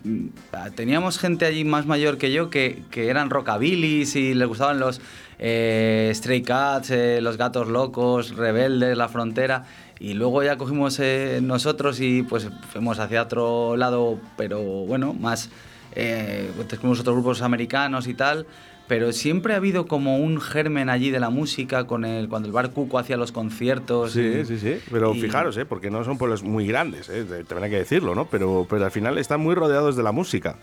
teníamos 0.75 1.17
gente 1.17 1.45
allí 1.45 1.63
más 1.63 1.86
mayor 1.86 2.17
que 2.17 2.33
yo 2.33 2.49
que, 2.49 2.83
eran 2.95 3.29
rockabilis 3.29 4.15
y 4.17 4.33
les 4.33 4.47
gustaban 4.47 4.79
los 4.79 4.99
eh, 5.39 6.12
Stray 6.13 6.41
Cats, 6.41 6.91
eh, 6.91 7.19
los 7.21 7.38
Gatos 7.38 7.69
Locos, 7.69 8.36
Rebeldes, 8.36 8.97
La 8.97 9.07
Frontera. 9.07 9.63
Y 9.99 10.15
luego 10.15 10.43
ya 10.43 10.57
cogimos 10.57 10.99
eh, 10.99 11.39
nosotros 11.41 12.01
y 12.01 12.23
pues 12.23 12.49
fuimos 12.71 12.99
hacia 12.99 13.21
otro 13.21 13.77
lado, 13.77 14.19
pero 14.38 14.62
bueno, 14.62 15.13
más... 15.13 15.49
Descubrimos 15.95 16.99
otros 17.01 17.15
grupos 17.17 17.43
americanos 17.43 18.07
y 18.07 18.15
tal. 18.15 18.47
Pero 18.88 19.13
siempre 19.13 19.54
ha 19.54 19.58
habido 19.58 19.86
como 19.88 20.17
un 20.17 20.41
germen 20.41 20.89
allí 20.89 21.10
de 21.10 21.19
la 21.19 21.30
música 21.30 21.86
con 21.86 22.04
el, 22.04 22.28
cuando 22.28 22.48
el 22.48 22.52
bar 22.54 22.72
Cuco 22.72 23.00
hacía 23.00 23.15
los 23.15 23.32
conciertos. 23.32 24.12
Sí, 24.12 24.19
y- 24.22 24.46
sí, 24.46 24.58
sí. 24.60 24.78
Pero 24.91 25.13
y- 25.15 25.22
fijaros, 25.22 25.56
¿eh? 25.58 25.65
Porque 25.65 25.89
no 25.89 26.04
son 26.04 26.17
pueblos 26.17 26.43
muy 26.43 26.67
grandes, 26.67 27.08
¿eh? 27.10 27.24
Te- 27.24 27.43
También 27.46 27.63
hay 27.65 27.69
que 27.72 27.78
decirlo, 27.78 28.13
¿no? 28.13 28.26
Pero, 28.30 28.67
pero 28.69 28.84
al 28.84 28.91
final 28.91 29.17
están 29.17 29.39
muy 29.39 29.56
rodeados 29.56 29.96
de 29.96 30.04
la 30.04 30.12
música. 30.12 30.58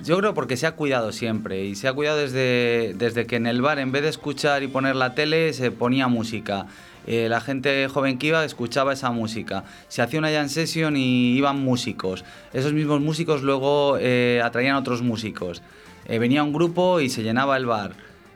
Yo 0.00 0.18
creo 0.18 0.34
porque 0.34 0.56
se 0.56 0.66
ha 0.66 0.72
cuidado 0.72 1.12
siempre 1.12 1.64
y 1.64 1.74
se 1.76 1.86
ha 1.86 1.92
cuidado 1.92 2.18
desde, 2.18 2.94
desde 2.96 3.26
que 3.26 3.36
en 3.36 3.46
el 3.46 3.62
bar 3.62 3.78
en 3.78 3.92
vez 3.92 4.02
de 4.02 4.08
escuchar 4.08 4.62
y 4.64 4.68
poner 4.68 4.96
la 4.96 5.14
tele 5.14 5.52
se 5.52 5.70
ponía 5.70 6.08
música. 6.08 6.66
Eh, 7.06 7.28
la 7.28 7.40
gente 7.40 7.86
joven 7.88 8.18
que 8.18 8.28
iba 8.28 8.44
escuchaba 8.44 8.92
esa 8.92 9.10
música. 9.10 9.64
Se 9.88 10.02
hacía 10.02 10.18
una 10.18 10.30
jam 10.30 10.48
session 10.48 10.96
y 10.96 11.36
iban 11.36 11.58
músicos. 11.60 12.24
Esos 12.52 12.72
mismos 12.72 13.00
músicos 13.00 13.42
luego 13.42 13.96
eh, 14.00 14.40
atraían 14.44 14.74
a 14.74 14.78
otros 14.80 15.02
músicos. 15.02 15.62
Eh, 16.06 16.18
venía 16.18 16.42
un 16.42 16.52
grupo 16.52 17.00
y 17.00 17.08
se 17.08 17.22
llenaba 17.22 17.56
el 17.56 17.66
bar. 17.66 17.92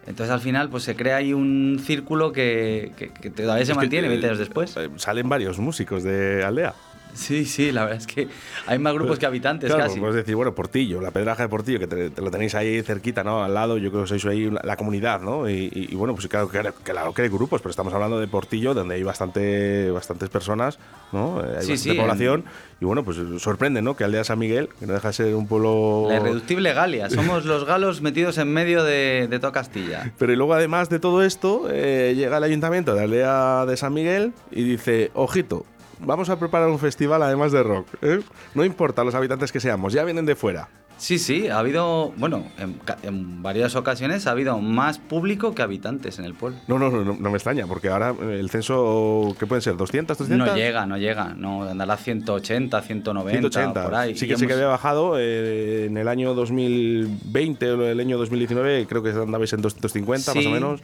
Entonces 0.07 0.33
al 0.33 0.41
final 0.41 0.69
pues 0.69 0.85
se 0.85 0.95
crea 0.95 1.17
ahí 1.17 1.33
un 1.33 1.81
círculo 1.85 2.31
que, 2.33 2.93
que- 2.97 3.09
que 3.11 3.29
todavía 3.31 3.67
se 3.67 3.75
mantiene 3.75 4.07
eh, 4.07 4.11
20 4.11 4.27
años 4.29 4.39
después. 4.39 4.77
eh, 4.77 4.89
Salen 4.97 5.29
varios 5.29 5.59
músicos 5.59 6.05
de 6.05 6.45
Aldea. 6.45 6.75
Sí, 7.17 7.45
sí, 7.47 7.73
la 7.73 7.85
verdad 7.85 7.99
es 7.99 8.07
que 8.07 8.29
hay 8.67 8.79
más 8.79 8.93
grupos 8.95 9.19
que 9.19 9.27
habitantes 9.27 9.71
Claro, 9.73 9.89
casi. 9.89 9.99
Puedes 9.99 10.17
decir, 10.17 10.37
bueno, 10.37 10.55
Portillo, 10.55 11.01
la 11.01 11.11
Pedraja 11.11 11.43
de 11.45 11.49
Portillo, 11.49 11.79
que 11.79 11.87
te, 11.87 12.11
te 12.11 12.23
lo 12.23 12.31
tenéis 12.31 12.55
ahí 12.55 12.83
cerquita, 12.83 13.25
¿no? 13.25 13.43
Al 13.43 13.55
lado, 13.55 13.79
yo 13.79 13.91
creo 13.91 14.03
que 14.03 14.09
sois 14.09 14.25
ahí 14.27 14.51
la, 14.51 14.77
comunidad, 14.77 15.21
¿no? 15.21 15.49
Y, 15.49 15.71
y- 15.73 15.89
y 15.93 15.95
bueno, 15.97 16.15
pues 16.15 16.29
claro, 16.29 16.49
que- 16.49 16.63
claro 16.83 17.13
que 17.15 17.23
hay 17.23 17.29
grupos, 17.29 17.61
pero 17.63 17.71
estamos 17.71 17.93
hablando 17.95 18.21
de 18.21 18.29
Portillo, 18.29 18.75
donde 18.75 18.95
hay 18.97 19.03
bastante, 19.03 19.91
bastantes 19.91 20.29
personas, 20.29 20.79
¿no? 21.13 21.41
Eh, 21.43 21.57
Hay 21.59 21.65
Sí, 21.65 21.73
bastante 21.73 21.77
sí, 21.79 21.91
en- 21.91 21.97
población. 21.97 22.45
Y 22.81 22.85
bueno, 22.85 23.03
pues 23.05 23.17
sorprende, 23.43 23.81
¿no? 23.81 23.97
Que 23.97 24.05
Aldea 24.05 24.23
San 24.25 24.39
Miguel, 24.39 24.69
que 24.79 24.87
no 24.87 24.93
deja 24.93 25.09
de 25.09 25.15
ser 25.15 25.35
un 25.35 25.47
pueblo... 25.47 26.07
La 26.09 26.17
irreductible 26.17 26.73
Galia. 26.75 27.09
Somos 27.09 27.47
los 27.47 27.65
galos 27.65 28.03
metidos 28.03 28.37
en 28.39 28.53
medio 28.53 28.85
de, 28.85 29.27
de 29.31 29.39
toda 29.39 29.53
Castilla. 29.53 30.13
Pero 30.19 30.33
y 30.33 30.37
luego, 30.37 30.53
además 30.53 30.91
de 30.91 30.99
todo 30.99 31.23
esto, 31.23 31.69
eh, 31.71 32.13
llega 32.15 32.37
el 32.37 32.45
ayuntamiento 32.45 32.95
de 32.95 33.03
Aldea 33.05 33.65
de 33.67 33.77
San 33.79 33.95
Miguel 33.95 34.33
y 34.51 34.63
dice, 34.65 35.11
ojito, 35.15 35.65
vamos 36.01 36.29
a 36.31 36.39
preparar 36.39 36.69
un 36.69 36.79
festival 36.79 37.23
además 37.23 37.53
de 37.53 37.63
rock. 37.63 37.87
¿eh? 38.03 38.21
No 38.55 38.65
importa 38.65 39.05
los 39.05 39.15
habitantes 39.15 39.53
que 39.53 39.61
seamos, 39.61 39.93
ya 39.93 40.05
vienen 40.05 40.27
de 40.27 40.37
fuera. 40.37 40.69
Sí, 40.99 41.19
sí, 41.19 41.49
ha 41.49 41.59
habido, 41.59 42.15
bueno, 42.17 42.47
en, 42.59 42.81
en 43.03 43.43
varias 43.43 43.77
ocasiones 43.77 44.27
ha 44.27 44.31
habido 44.31 44.59
más 44.61 44.99
público 44.99 45.55
que 45.55 45.61
habitantes 45.61 46.19
en 46.19 46.25
el 46.25 46.33
pueblo. 46.33 46.59
No, 46.69 46.79
no, 46.79 46.91
no, 46.91 47.05
no, 47.05 47.31
me 47.31 47.37
extraña, 47.37 47.67
porque 47.67 47.91
ahora 47.91 48.15
el 48.19 48.49
censo, 48.49 49.37
¿qué 49.39 49.47
pueden 49.47 49.61
ser? 49.61 49.75
¿200, 49.75 50.07
300? 50.17 50.29
No 50.31 50.57
llega, 50.57 50.87
no 50.87 50.97
llega, 50.97 51.35
no 51.37 51.65
andará 51.65 51.99
180, 51.99 52.81
190, 52.81 53.31
180. 53.31 53.85
por 53.85 53.95
ahí. 53.95 54.15
Sí 54.17 54.27
que 54.27 54.37
que 54.37 54.43
hemos- 54.45 54.53
había 54.55 54.69
bajado 54.69 55.17
eh, 55.19 55.85
en 55.85 55.99
el 55.99 56.09
año 56.09 56.33
2020 56.33 57.71
o 57.73 57.83
el 57.85 58.01
año 58.01 58.17
2019, 58.17 58.87
creo 58.89 59.03
que 59.03 59.11
andabais 59.11 59.53
en 59.53 59.61
250 59.61 60.33
más 60.35 60.43
Sí, 60.43 60.49
o 60.49 60.51
menos. 60.51 60.81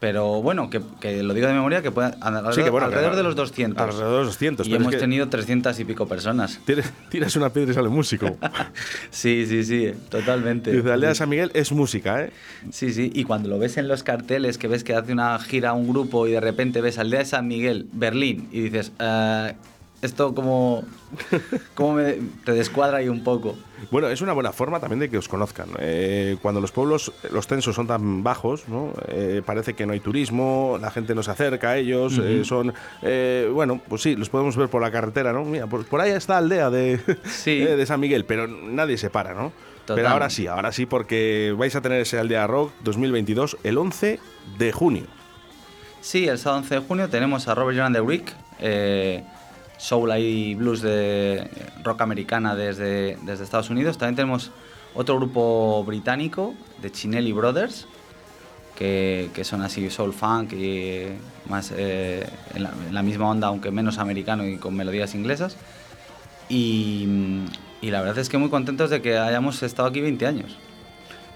Pero 0.00 0.42
bueno, 0.42 0.68
que, 0.68 0.82
que 1.00 1.22
lo 1.22 1.32
digo 1.32 1.46
de 1.46 1.54
memoria, 1.54 1.80
que 1.80 1.90
puede 1.90 2.12
andar 2.20 2.52
Sí, 2.54 2.62
que 2.62 2.68
bueno, 2.70 2.86
alrededor 2.86 3.12
que- 3.12 3.16
de 3.18 3.22
los 3.22 3.36
200. 3.36 3.82
Alrededor 3.82 4.10
de 4.12 4.18
los 4.18 4.26
200. 4.28 4.66
y 4.68 4.74
hemos 4.74 4.96
tenido 4.98 5.28
300 5.28 5.78
y 5.80 5.84
pico 5.84 6.06
personas. 6.06 6.60
Tiras 7.08 7.36
una 7.36 7.50
piedra 7.50 7.70
y 7.72 7.74
sale 7.74 7.88
músico. 7.88 8.36
Sí, 9.10 9.46
sí, 9.46 9.64
sí, 9.64 9.92
totalmente. 10.10 10.70
Aldea 10.70 11.10
de 11.10 11.14
San 11.14 11.28
Miguel 11.28 11.50
es 11.54 11.72
música, 11.72 12.22
¿eh? 12.22 12.30
Sí, 12.70 12.92
sí, 12.92 13.10
y 13.14 13.24
cuando 13.24 13.48
lo 13.48 13.58
ves 13.58 13.76
en 13.78 13.88
los 13.88 14.02
carteles, 14.02 14.58
que 14.58 14.68
ves 14.68 14.84
que 14.84 14.94
hace 14.94 15.12
una 15.12 15.38
gira 15.38 15.72
un 15.72 15.88
grupo 15.88 16.26
y 16.26 16.32
de 16.32 16.40
repente 16.40 16.80
ves 16.80 16.98
Aldea 16.98 17.20
de 17.20 17.24
San 17.24 17.46
Miguel, 17.48 17.86
Berlín, 17.92 18.48
y 18.52 18.60
dices, 18.62 18.92
"Eh, 18.98 19.54
esto 20.04 20.34
como, 20.34 20.84
como 21.74 21.94
me- 21.94 22.18
te 22.44 22.52
descuadra 22.52 22.98
ahí 22.98 23.08
un 23.08 23.24
poco. 23.24 23.56
Bueno, 23.90 24.08
es 24.08 24.20
una 24.22 24.32
buena 24.32 24.52
forma 24.52 24.80
también 24.80 25.00
de 25.00 25.10
que 25.10 25.18
os 25.18 25.28
conozcan. 25.28 25.68
Eh, 25.78 26.36
cuando 26.40 26.60
los 26.60 26.72
pueblos, 26.72 27.12
los 27.30 27.46
censos 27.46 27.74
son 27.74 27.86
tan 27.86 28.22
bajos, 28.22 28.68
¿no? 28.68 28.92
Eh, 29.08 29.42
parece 29.44 29.74
que 29.74 29.84
no 29.86 29.92
hay 29.92 30.00
turismo, 30.00 30.78
la 30.80 30.90
gente 30.90 31.14
no 31.14 31.22
se 31.22 31.30
acerca 31.32 31.70
a 31.70 31.76
ellos, 31.76 32.18
eh, 32.22 32.42
son, 32.44 32.72
bueno, 33.52 33.80
pues 33.88 34.02
sí, 34.02 34.16
los 34.16 34.28
podemos 34.30 34.56
ver 34.56 34.68
por 34.68 34.80
la 34.82 34.90
carretera, 34.90 35.32
¿no? 35.32 35.44
Mira, 35.44 35.66
por, 35.66 35.84
por 35.84 36.00
ahí 36.00 36.12
está 36.12 36.38
aldea 36.38 36.70
de, 36.70 37.00
Sí. 37.24 37.58
de 37.60 37.84
San 37.86 38.00
Miguel, 38.00 38.24
pero 38.24 38.46
nadie 38.46 38.96
se 38.96 39.10
para, 39.10 39.34
¿no? 39.34 39.52
Pero 39.86 40.08
ahora 40.08 40.30
sí, 40.30 40.46
ahora 40.46 40.72
sí, 40.72 40.86
porque 40.86 41.54
vais 41.58 41.76
a 41.76 41.82
tener 41.82 42.00
ese 42.00 42.18
Aldea 42.18 42.46
Rock 42.46 42.72
2022 42.84 43.58
el 43.64 43.76
11 43.76 44.18
de 44.56 44.72
junio. 44.72 45.04
Sí, 46.00 46.26
el 46.26 46.38
sábado 46.38 46.62
11 46.62 46.74
de 46.76 46.80
junio 46.80 47.08
tenemos 47.10 47.48
a 47.48 47.54
Robert 47.54 47.78
John 47.78 47.92
the 47.92 48.00
Brick, 48.00 48.32
eh, 48.60 49.24
soul 49.76 50.12
y 50.18 50.54
blues 50.54 50.80
de 50.82 51.48
rock 51.82 52.02
americana 52.02 52.54
desde, 52.54 53.18
desde 53.22 53.44
Estados 53.44 53.70
Unidos. 53.70 53.98
También 53.98 54.16
tenemos 54.16 54.50
otro 54.94 55.16
grupo 55.16 55.84
británico, 55.84 56.54
de 56.80 56.90
Chinelli 56.92 57.32
Brothers, 57.32 57.86
que, 58.76 59.30
que 59.34 59.44
son 59.44 59.62
así 59.62 59.90
soul 59.90 60.12
funk 60.12 60.52
y 60.52 61.06
más 61.48 61.72
eh, 61.76 62.26
en, 62.54 62.94
la, 62.94 63.02
misma 63.02 63.28
onda, 63.28 63.48
aunque 63.48 63.70
menos 63.70 63.98
americano 63.98 64.46
y 64.46 64.56
con 64.56 64.74
melodías 64.74 65.14
inglesas. 65.14 65.56
Y, 66.48 67.06
la 67.82 68.00
verdad 68.00 68.18
es 68.18 68.28
que 68.28 68.38
muy 68.38 68.48
contentos 68.48 68.90
de 68.90 69.02
que 69.02 69.18
hayamos 69.18 69.62
estado 69.62 69.88
aquí 69.88 70.00
20 70.00 70.26
años. 70.26 70.56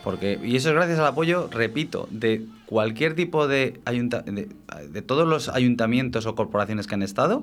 Porque, 0.03 0.39
y 0.43 0.57
eso 0.57 0.71
es 0.71 0.75
gracias 0.75 0.99
al 0.99 1.07
apoyo, 1.07 1.49
repito, 1.51 2.09
de 2.11 2.47
cualquier 2.67 3.15
tipo 3.15 3.47
de, 3.49 3.81
ayunta- 3.85 4.23
de 4.23 5.03
todos 5.03 5.27
los 5.27 5.49
ayuntamientos 5.49 6.25
o 6.27 6.35
corporaciones 6.35 6.87
que 6.87 6.95
han 6.95 7.03
estado, 7.03 7.43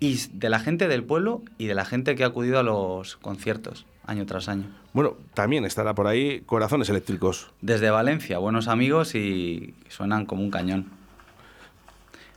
y 0.00 0.18
de 0.32 0.50
la 0.50 0.58
gente 0.58 0.88
del 0.88 1.04
pueblo 1.04 1.42
y 1.58 1.66
de 1.66 1.74
la 1.74 1.84
gente 1.84 2.14
que 2.14 2.24
ha 2.24 2.28
acudido 2.28 2.58
a 2.58 2.62
los 2.62 3.16
conciertos 3.16 3.86
año 4.06 4.26
tras 4.26 4.48
año. 4.48 4.66
Bueno, 4.92 5.16
también 5.34 5.64
estará 5.64 5.94
por 5.94 6.06
ahí 6.06 6.42
Corazones 6.46 6.88
Eléctricos. 6.88 7.50
Desde 7.60 7.90
Valencia, 7.90 8.38
buenos 8.38 8.68
amigos 8.68 9.14
y 9.14 9.74
suenan 9.88 10.26
como 10.26 10.42
un 10.42 10.50
cañón. 10.50 10.86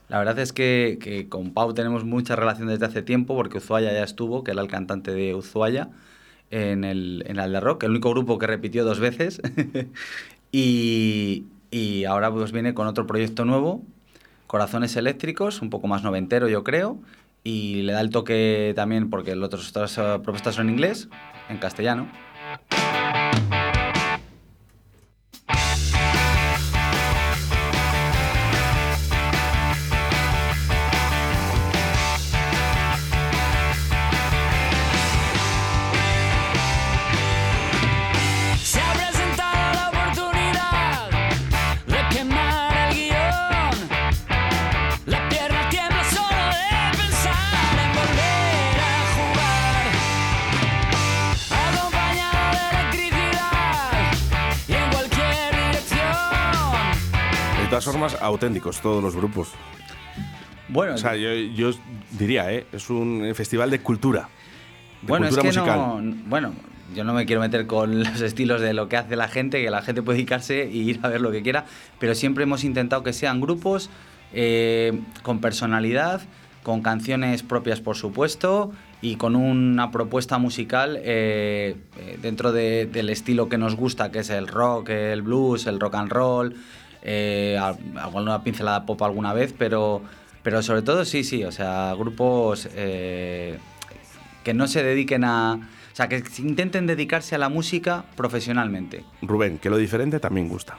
La 0.10 0.20
verdad 0.20 0.40
es 0.40 0.54
que, 0.54 0.98
que 1.02 1.28
con 1.28 1.52
Pau 1.54 1.74
tenemos 1.74 2.06
mucha 2.06 2.36
relación 2.36 2.70
desde 2.70 2.86
hace 2.86 3.02
tiempo, 3.02 3.36
porque 3.36 3.58
Uzuaya 3.58 3.92
ya 3.92 4.04
estuvo, 4.04 4.44
que 4.44 4.52
era 4.52 4.62
el 4.62 4.70
cantante 4.70 5.12
de 5.12 5.36
Uzuaya, 5.36 5.90
en 6.50 6.86
el, 6.86 7.26
en 7.28 7.40
el 7.40 7.52
de 7.52 7.60
Rock, 7.60 7.84
el 7.84 7.92
único 7.92 8.12
grupo 8.12 8.38
que 8.38 8.48
repitió 8.48 8.86
dos 8.86 9.02
veces. 9.02 9.42
y, 10.52 11.44
y 11.72 12.06
ahora 12.06 12.32
pues 12.32 12.54
viene 12.54 12.74
con 12.74 12.88
otro 12.88 13.06
proyecto 13.06 13.44
nuevo, 13.44 13.84
Corazones 14.48 14.96
Eléctricos, 14.96 15.62
un 15.62 15.70
poco 15.70 15.88
más 15.88 16.04
noventero 16.04 16.48
yo 16.48 16.64
creo, 16.64 16.98
y 17.48 17.82
le 17.84 17.94
da 17.94 18.02
el 18.02 18.10
toque 18.10 18.74
también, 18.76 19.10
porque 19.10 19.32
otros 19.32 19.70
otras, 19.70 19.98
eh, 19.98 20.20
propuestas 20.22 20.56
son 20.56 20.68
en 20.68 20.74
inglés, 20.76 21.08
en 21.48 21.58
castellano. 21.60 22.12
Auténticos 58.28 58.82
todos 58.82 59.04
los 59.04 59.16
grupos. 59.16 59.50
Bueno, 60.70 60.96
O 60.96 60.98
sea, 60.98 61.16
yo, 61.16 61.34
yo 61.34 61.72
diría, 62.12 62.52
¿eh? 62.54 62.66
es 62.74 62.90
un 62.90 63.32
festival 63.34 63.70
de 63.72 63.80
cultura. 63.80 64.30
De 65.02 65.08
bueno, 65.08 65.28
es 65.28 65.38
que 65.38 65.44
musical. 65.44 65.78
no. 65.78 66.16
Bueno, 66.28 66.54
yo 66.94 67.04
no 67.04 67.14
me 67.14 67.26
quiero 67.26 67.42
meter 67.42 67.68
con 67.68 68.00
los 68.04 68.22
estilos 68.22 68.60
de 68.62 68.74
lo 68.74 68.90
que 68.90 68.98
hace 68.98 69.16
la 69.16 69.28
gente, 69.30 69.64
que 69.64 69.70
la 69.72 69.82
gente 69.82 70.02
puede 70.02 70.18
dedicarse 70.18 70.70
y 70.70 70.90
ir 70.90 71.00
a 71.04 71.08
ver 71.08 71.22
lo 71.22 71.32
que 71.32 71.42
quiera, 71.42 71.66
pero 72.00 72.16
siempre 72.16 72.44
hemos 72.44 72.64
intentado 72.64 73.02
que 73.04 73.14
sean 73.14 73.40
grupos 73.40 73.90
eh, 74.34 75.00
con 75.24 75.40
personalidad, 75.40 76.22
con 76.64 76.82
canciones 76.82 77.44
propias, 77.44 77.80
por 77.80 77.96
supuesto, 77.96 78.74
y 79.02 79.16
con 79.16 79.38
una 79.38 79.90
propuesta 79.92 80.38
musical 80.38 80.98
eh, 81.02 81.78
eh, 81.98 82.20
dentro 82.22 82.52
de- 82.52 82.88
del 82.88 83.10
estilo 83.10 83.48
que 83.48 83.58
nos 83.58 83.76
gusta, 83.78 84.12
que 84.12 84.20
es 84.20 84.30
el 84.32 84.48
rock, 84.50 84.90
el 84.90 85.22
blues, 85.22 85.66
el 85.68 85.80
rock 85.80 85.96
and 85.96 86.12
roll, 86.12 86.56
eh, 87.02 87.58
al- 87.62 87.78
alguna 87.98 88.44
pincelada 88.44 88.86
pop 88.86 89.02
alguna 89.04 89.34
vez, 89.34 89.54
pero, 89.58 90.02
pero 90.44 90.62
sobre 90.62 90.82
todo 90.82 91.06
sí, 91.06 91.24
sí, 91.24 91.44
o 91.44 91.52
sea, 91.52 91.94
grupos 91.98 92.68
eh, 92.76 93.58
que 94.44 94.54
no 94.54 94.68
se 94.68 94.84
dediquen 94.84 95.24
a... 95.24 95.54
O 95.92 95.96
sea, 95.98 96.08
que 96.10 96.24
intenten 96.38 96.86
dedicarse 96.86 97.34
a 97.34 97.40
la 97.40 97.50
música 97.50 98.06
profesionalmente. 98.16 99.04
Rubén, 99.24 99.58
que 99.58 99.70
lo 99.72 99.78
diferente 99.78 100.20
también 100.20 100.48
gusta. 100.48 100.78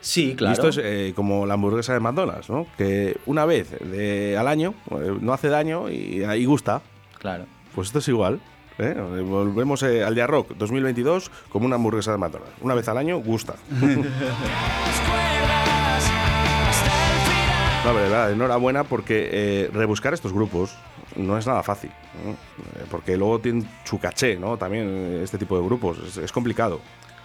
Sí, 0.00 0.30
Y 0.30 0.34
claro. 0.36 0.52
esto 0.54 0.68
es 0.68 0.78
eh, 0.82 1.12
como 1.16 1.46
la 1.46 1.54
hamburguesa 1.54 1.92
de 1.94 2.00
McDonald's, 2.00 2.48
¿no? 2.48 2.66
Que 2.78 3.18
una 3.26 3.44
vez 3.44 3.70
de- 3.80 4.36
al 4.38 4.46
año 4.48 4.74
eh, 4.92 5.16
no 5.20 5.32
hace 5.32 5.48
daño 5.48 5.90
y 5.90 6.22
ahí 6.22 6.44
gusta. 6.44 6.80
Claro. 7.18 7.44
Pues 7.74 7.88
esto 7.88 7.98
es 7.98 8.08
igual. 8.08 8.40
¿Eh? 8.80 8.94
Volvemos 9.22 9.82
eh, 9.82 10.02
al 10.04 10.14
día 10.14 10.26
rock 10.26 10.52
2022 10.56 11.30
como 11.48 11.66
una 11.66 11.76
hamburguesa 11.76 12.12
de 12.12 12.18
McDonald's. 12.18 12.54
Una 12.60 12.74
vez 12.74 12.88
al 12.88 12.98
año 12.98 13.18
gusta. 13.18 13.54
No, 17.84 17.94
verdad, 17.94 18.30
enhorabuena 18.30 18.84
porque 18.84 19.30
eh, 19.32 19.70
rebuscar 19.72 20.12
estos 20.12 20.34
grupos 20.34 20.76
no 21.16 21.38
es 21.38 21.46
nada 21.46 21.62
fácil. 21.62 21.90
¿no? 22.26 22.36
Porque 22.90 23.16
luego 23.16 23.38
tienen 23.40 23.66
su 23.84 23.98
caché, 23.98 24.36
¿no? 24.36 24.58
También 24.58 25.20
este 25.22 25.38
tipo 25.38 25.58
de 25.58 25.64
grupos. 25.64 25.98
Es, 26.06 26.18
es 26.18 26.30
complicado. 26.30 26.80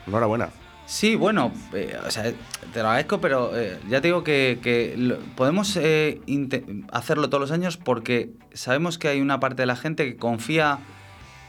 Enhorabuena. 0.07 0.49
Sí, 0.85 1.15
bueno, 1.15 1.51
eh, 1.73 1.97
o 2.07 2.09
sea, 2.09 2.23
te 2.71 2.81
lo 2.81 2.87
agradezco, 2.87 3.19
pero 3.19 3.51
eh, 3.57 3.79
ya 3.89 3.99
te 3.99 4.07
digo 4.07 4.23
que, 4.23 4.59
que 4.63 4.93
lo- 4.95 5.17
podemos 5.35 5.75
eh, 5.77 6.21
hacerlo 6.91 7.27
todos 7.27 7.41
los 7.41 7.51
años 7.51 7.75
porque 7.75 8.29
sabemos 8.53 8.97
que 8.97 9.09
hay 9.09 9.19
una 9.19 9.41
parte 9.41 9.63
de 9.63 9.65
la 9.65 9.75
gente 9.75 10.05
que 10.05 10.15
confía 10.15 10.79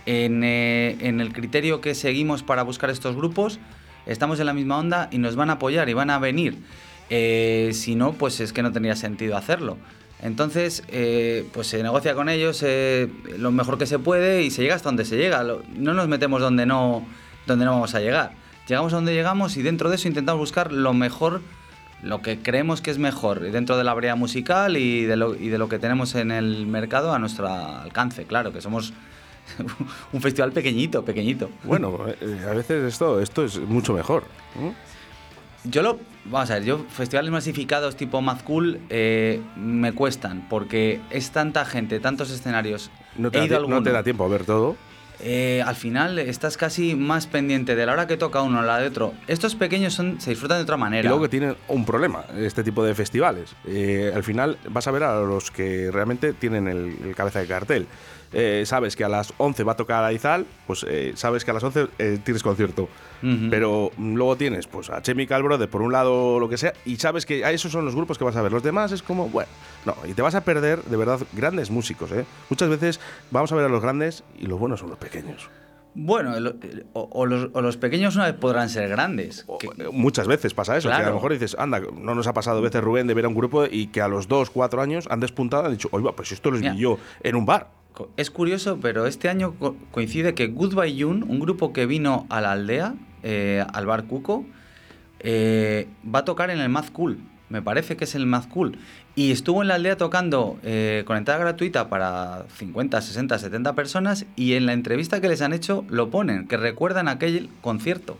en, 0.06 0.42
eh, 0.44 0.96
en 1.00 1.20
el 1.20 1.32
criterio 1.32 1.80
que 1.80 1.94
seguimos 1.94 2.42
para 2.42 2.62
buscar 2.62 2.90
estos 2.90 3.16
grupos, 3.16 3.58
estamos 4.06 4.40
en 4.40 4.46
la 4.46 4.54
misma 4.54 4.78
onda 4.78 5.08
y 5.10 5.18
nos 5.18 5.36
van 5.36 5.50
a 5.50 5.54
apoyar 5.54 5.88
y 5.88 5.94
van 5.94 6.10
a 6.10 6.18
venir. 6.18 6.58
Eh, 7.10 7.70
si 7.72 7.94
no, 7.94 8.12
pues 8.12 8.40
es 8.40 8.52
que 8.52 8.62
no 8.62 8.72
tendría 8.72 8.96
sentido 8.96 9.36
hacerlo. 9.36 9.76
Entonces, 10.22 10.82
eh, 10.88 11.46
pues 11.52 11.66
se 11.66 11.82
negocia 11.82 12.14
con 12.14 12.28
ellos 12.28 12.64
lo 13.38 13.52
mejor 13.52 13.76
que 13.76 13.86
se 13.86 13.98
puede 13.98 14.42
y 14.42 14.50
se 14.50 14.62
llega 14.62 14.74
hasta 14.74 14.88
donde 14.88 15.04
se 15.04 15.16
llega. 15.16 15.44
No 15.74 15.92
nos 15.92 16.08
metemos 16.08 16.40
donde 16.40 16.64
no, 16.64 17.06
donde 17.46 17.64
no 17.64 17.72
vamos 17.72 17.94
a 17.94 18.00
llegar. 18.00 18.32
Llegamos 18.66 18.92
a 18.92 18.96
donde 18.96 19.14
llegamos 19.14 19.56
y 19.56 19.62
dentro 19.62 19.90
de 19.90 19.96
eso 19.96 20.08
intentamos 20.08 20.40
buscar 20.40 20.72
lo 20.72 20.92
mejor, 20.92 21.40
lo 22.02 22.22
que 22.22 22.40
creemos 22.40 22.80
que 22.80 22.90
es 22.90 22.98
mejor 22.98 23.40
dentro 23.40 23.76
de 23.76 23.84
la 23.84 23.94
variedad 23.94 24.16
musical 24.16 24.76
y 24.76 25.04
de 25.04 25.16
lo, 25.16 25.34
y 25.36 25.48
de 25.48 25.58
lo 25.58 25.68
que 25.68 25.78
tenemos 25.78 26.14
en 26.16 26.32
el 26.32 26.66
mercado 26.66 27.12
a 27.12 27.18
nuestro 27.18 27.46
alcance. 27.48 28.24
Claro, 28.24 28.52
que 28.52 28.60
somos 28.60 28.92
un 30.12 30.20
festival 30.20 30.52
pequeñito, 30.52 31.04
pequeñito. 31.04 31.50
Bueno, 31.64 31.98
eh, 32.20 32.46
a 32.48 32.52
veces 32.54 32.84
esto, 32.84 33.20
esto 33.20 33.44
es 33.44 33.58
mucho 33.60 33.92
mejor. 33.92 34.24
Yo 35.64 35.82
lo. 35.82 35.98
Vamos 36.26 36.50
a 36.50 36.54
ver, 36.54 36.64
yo 36.64 36.84
festivales 36.88 37.30
masificados 37.30 37.96
tipo 37.96 38.20
Mad 38.20 38.40
Cool 38.42 38.80
eh, 38.90 39.40
me 39.56 39.92
cuestan 39.92 40.46
porque 40.48 41.00
es 41.10 41.30
tanta 41.30 41.64
gente, 41.64 42.00
tantos 42.00 42.30
escenarios. 42.30 42.90
No 43.16 43.30
te, 43.30 43.38
He 43.38 43.40
da, 43.42 43.46
ido 43.58 43.68
no 43.68 43.82
te 43.82 43.90
da 43.92 44.02
tiempo 44.02 44.24
a 44.24 44.28
ver 44.28 44.44
todo. 44.44 44.76
eh, 45.20 45.62
al 45.64 45.74
final 45.76 46.18
estás 46.18 46.56
casi 46.56 46.94
más 46.94 47.26
pendiente 47.26 47.74
de 47.76 47.86
la 47.86 47.92
hora 47.92 48.06
que 48.06 48.16
toca 48.16 48.42
uno 48.42 48.58
a 48.60 48.62
la 48.62 48.78
de 48.78 48.88
otro. 48.88 49.14
Estos 49.28 49.54
pequeños 49.54 49.94
son, 49.94 50.20
se 50.20 50.30
disfrutan 50.30 50.58
de 50.58 50.62
otra 50.64 50.76
Y 50.76 50.80
manera. 50.80 51.08
luego 51.08 51.22
que 51.24 51.28
tienen 51.30 51.56
un 51.68 51.84
problema, 51.84 52.24
este 52.36 52.62
tipo 52.64 52.84
de 52.84 52.94
festivales. 52.94 53.54
Eh, 53.66 54.12
al 54.14 54.22
final 54.24 54.58
vas 54.68 54.86
a 54.88 54.90
ver 54.90 55.04
a 55.04 55.20
los 55.20 55.50
que 55.52 55.90
realmente 55.92 56.32
tienen 56.32 56.66
el, 56.68 56.96
el 57.04 57.14
cabeza 57.16 57.38
de 57.40 57.46
cartel. 57.46 57.86
Eh, 58.32 58.64
sabes 58.66 58.96
que 58.96 59.04
a 59.04 59.08
las 59.08 59.32
11 59.38 59.62
va 59.64 59.72
a 59.72 59.76
tocar 59.76 60.04
Aizal, 60.04 60.46
pues 60.66 60.84
eh, 60.88 61.12
sabes 61.14 61.44
que 61.44 61.50
a 61.50 61.54
las 61.54 61.62
11 61.62 61.86
eh, 61.98 62.18
tienes 62.24 62.42
concierto. 62.42 62.88
Pero 63.50 63.90
mm, 63.96 64.14
luego 64.14 64.36
tienes 64.36 64.66
pues 64.66 64.90
a 64.90 65.00
Chemical 65.02 65.42
Brothers 65.42 65.70
por 65.70 65.80
un 65.82 65.90
lado 65.90 66.34
o 66.34 66.38
lo 66.40 66.48
que 66.48 66.58
sea 66.58 66.74
y 66.84 66.96
sabes 66.96 67.24
que 67.26 67.44
a 67.44 67.50
esos 67.50 67.72
son 67.72 67.84
los 67.84 67.94
grupos 67.96 68.18
que 68.18 68.24
vas 68.24 68.36
a 68.36 68.42
ver. 68.42 68.52
Los 68.52 68.62
demás 68.62 68.92
es 68.92 69.02
como, 69.02 69.28
bueno, 69.30 69.48
no, 69.86 69.96
y 70.06 70.12
te 70.12 70.22
vas 70.22 70.34
a 70.34 70.42
perder 70.44 70.82
de 70.84 70.96
verdad 70.96 71.20
grandes 71.32 71.70
músicos. 71.70 72.12
¿eh? 72.12 72.24
Muchas 72.50 72.68
veces 72.68 73.00
vamos 73.30 73.50
a 73.52 73.56
ver 73.56 73.64
a 73.64 73.68
los 73.68 73.82
grandes 73.82 74.22
y 74.38 74.46
los 74.46 74.58
buenos 74.60 74.80
son 74.80 74.90
los 74.90 74.98
pequeños. 74.98 75.48
Bueno, 75.98 76.36
el- 76.36 76.46
el- 76.62 76.86
o, 76.92 77.08
o 77.10 77.24
los, 77.24 77.48
o 77.54 77.62
los 77.62 77.78
pequeños 77.78 78.14
una 78.16 78.26
vez 78.26 78.34
podrán 78.34 78.68
ser 78.68 78.86
grandes. 78.90 79.44
O- 79.46 79.56
que- 79.56 79.70
Muchas 79.90 80.26
veces 80.28 80.52
pasa 80.52 80.76
eso, 80.76 80.88
que 80.90 80.94
a 80.94 81.08
lo 81.08 81.14
mejor 81.14 81.32
dices, 81.32 81.56
anda, 81.58 81.80
no 81.80 82.14
nos 82.14 82.26
ha 82.26 82.34
pasado 82.34 82.60
veces 82.60 82.84
Rubén 82.84 83.06
de 83.06 83.14
ver 83.14 83.24
a 83.24 83.28
un 83.28 83.34
grupo 83.34 83.64
y 83.64 83.86
que 83.86 84.02
a 84.02 84.08
los 84.08 84.28
dos, 84.28 84.50
cuatro 84.50 84.82
años 84.82 85.06
han 85.10 85.20
despuntado 85.20 85.62
y 85.62 85.66
han 85.66 85.72
dicho, 85.72 85.88
oiga, 85.92 86.12
pues 86.12 86.32
esto 86.32 86.50
los 86.50 86.60
Mira. 86.60 86.74
vi 86.74 86.80
yo 86.80 86.98
en 87.22 87.34
un 87.34 87.46
bar. 87.46 87.70
Es 88.16 88.30
curioso, 88.30 88.78
pero 88.80 89.06
este 89.06 89.28
año 89.28 89.54
co- 89.58 89.76
coincide 89.90 90.34
que 90.34 90.48
Goodbye 90.48 91.00
June, 91.02 91.24
un 91.26 91.40
grupo 91.40 91.72
que 91.72 91.86
vino 91.86 92.26
a 92.30 92.40
la 92.40 92.52
aldea, 92.52 92.94
eh, 93.22 93.64
al 93.72 93.86
bar 93.86 94.04
Cuco, 94.04 94.44
eh, 95.20 95.88
va 96.14 96.20
a 96.20 96.24
tocar 96.24 96.50
en 96.50 96.60
el 96.60 96.68
Mad 96.68 96.86
Cool. 96.92 97.18
Me 97.48 97.62
parece 97.62 97.96
que 97.96 98.04
es 98.04 98.14
el 98.14 98.26
Mad 98.26 98.44
Cool. 98.48 98.76
Y 99.14 99.30
estuvo 99.30 99.62
en 99.62 99.68
la 99.68 99.76
aldea 99.76 99.96
tocando 99.96 100.58
eh, 100.62 101.04
con 101.06 101.16
entrada 101.16 101.40
gratuita 101.40 101.88
para 101.88 102.44
50, 102.56 103.00
60, 103.00 103.38
70 103.38 103.74
personas. 103.74 104.26
Y 104.36 104.54
en 104.54 104.66
la 104.66 104.72
entrevista 104.72 105.20
que 105.20 105.28
les 105.28 105.40
han 105.42 105.52
hecho 105.52 105.84
lo 105.88 106.10
ponen, 106.10 106.48
que 106.48 106.56
recuerdan 106.56 107.08
aquel 107.08 107.48
concierto. 107.60 108.18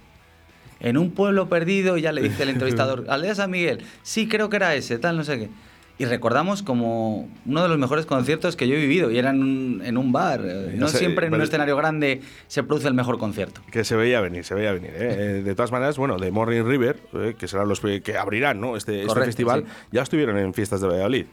En 0.79 0.97
un 0.97 1.11
pueblo 1.11 1.49
perdido, 1.49 1.97
y 1.97 2.03
ya 2.03 2.13
le 2.13 2.23
dice 2.23 2.43
el 2.45 2.51
entrevistador, 2.51 3.05
Aldea 3.09 3.35
San 3.35 3.51
Miguel, 3.51 3.83
sí, 4.03 4.29
creo 4.29 4.49
que 4.49 4.57
era 4.57 4.75
ese, 4.75 4.99
tal, 4.99 5.17
no 5.17 5.25
sé 5.25 5.39
qué. 5.39 5.49
Y 5.99 6.05
recordamos 6.05 6.63
como 6.63 7.27
uno 7.47 7.63
de 7.63 7.69
los 7.69 7.79
mejores 7.79 8.05
conciertos 8.05 8.55
que 8.55 8.69
yo 8.69 8.75
he 8.75 8.79
vivido, 8.81 9.11
y 9.11 9.19
era 9.19 9.31
en 9.31 9.41
un, 9.43 9.83
en 9.85 9.97
un 9.97 10.13
bar. 10.13 10.43
eh, 10.45 10.75
No 10.77 10.89
sé, 10.89 10.99
siempre 10.99 11.27
en 11.29 11.35
un 11.35 11.41
escenario 11.41 11.75
grande 11.77 12.21
se 12.49 12.63
produce 12.63 12.87
el 12.89 12.95
mejor 12.95 13.19
concierto. 13.19 13.63
Que 13.71 13.83
se 13.83 13.97
veía 13.97 14.21
venir, 14.21 14.45
se 14.45 14.55
veía 14.55 14.73
venir. 14.73 14.91
¿eh? 14.91 15.17
Eh, 15.39 15.43
De 15.43 15.55
todas 15.55 15.73
maneras, 15.73 15.97
bueno, 15.97 16.19
de 16.19 16.31
Morning 16.31 16.65
River, 16.65 16.99
eh, 17.15 17.35
que 17.39 17.49
serán 17.49 17.69
los 17.69 17.81
que 17.81 18.17
abrirán 18.19 18.61
¿no? 18.61 18.77
este, 18.77 19.05
este 19.05 19.21
festival, 19.25 19.65
sí. 19.67 19.73
ya 19.93 20.03
estuvieron 20.03 20.37
en 20.37 20.53
fiestas 20.53 20.83
de 20.83 20.89
Valladolid. 20.89 21.27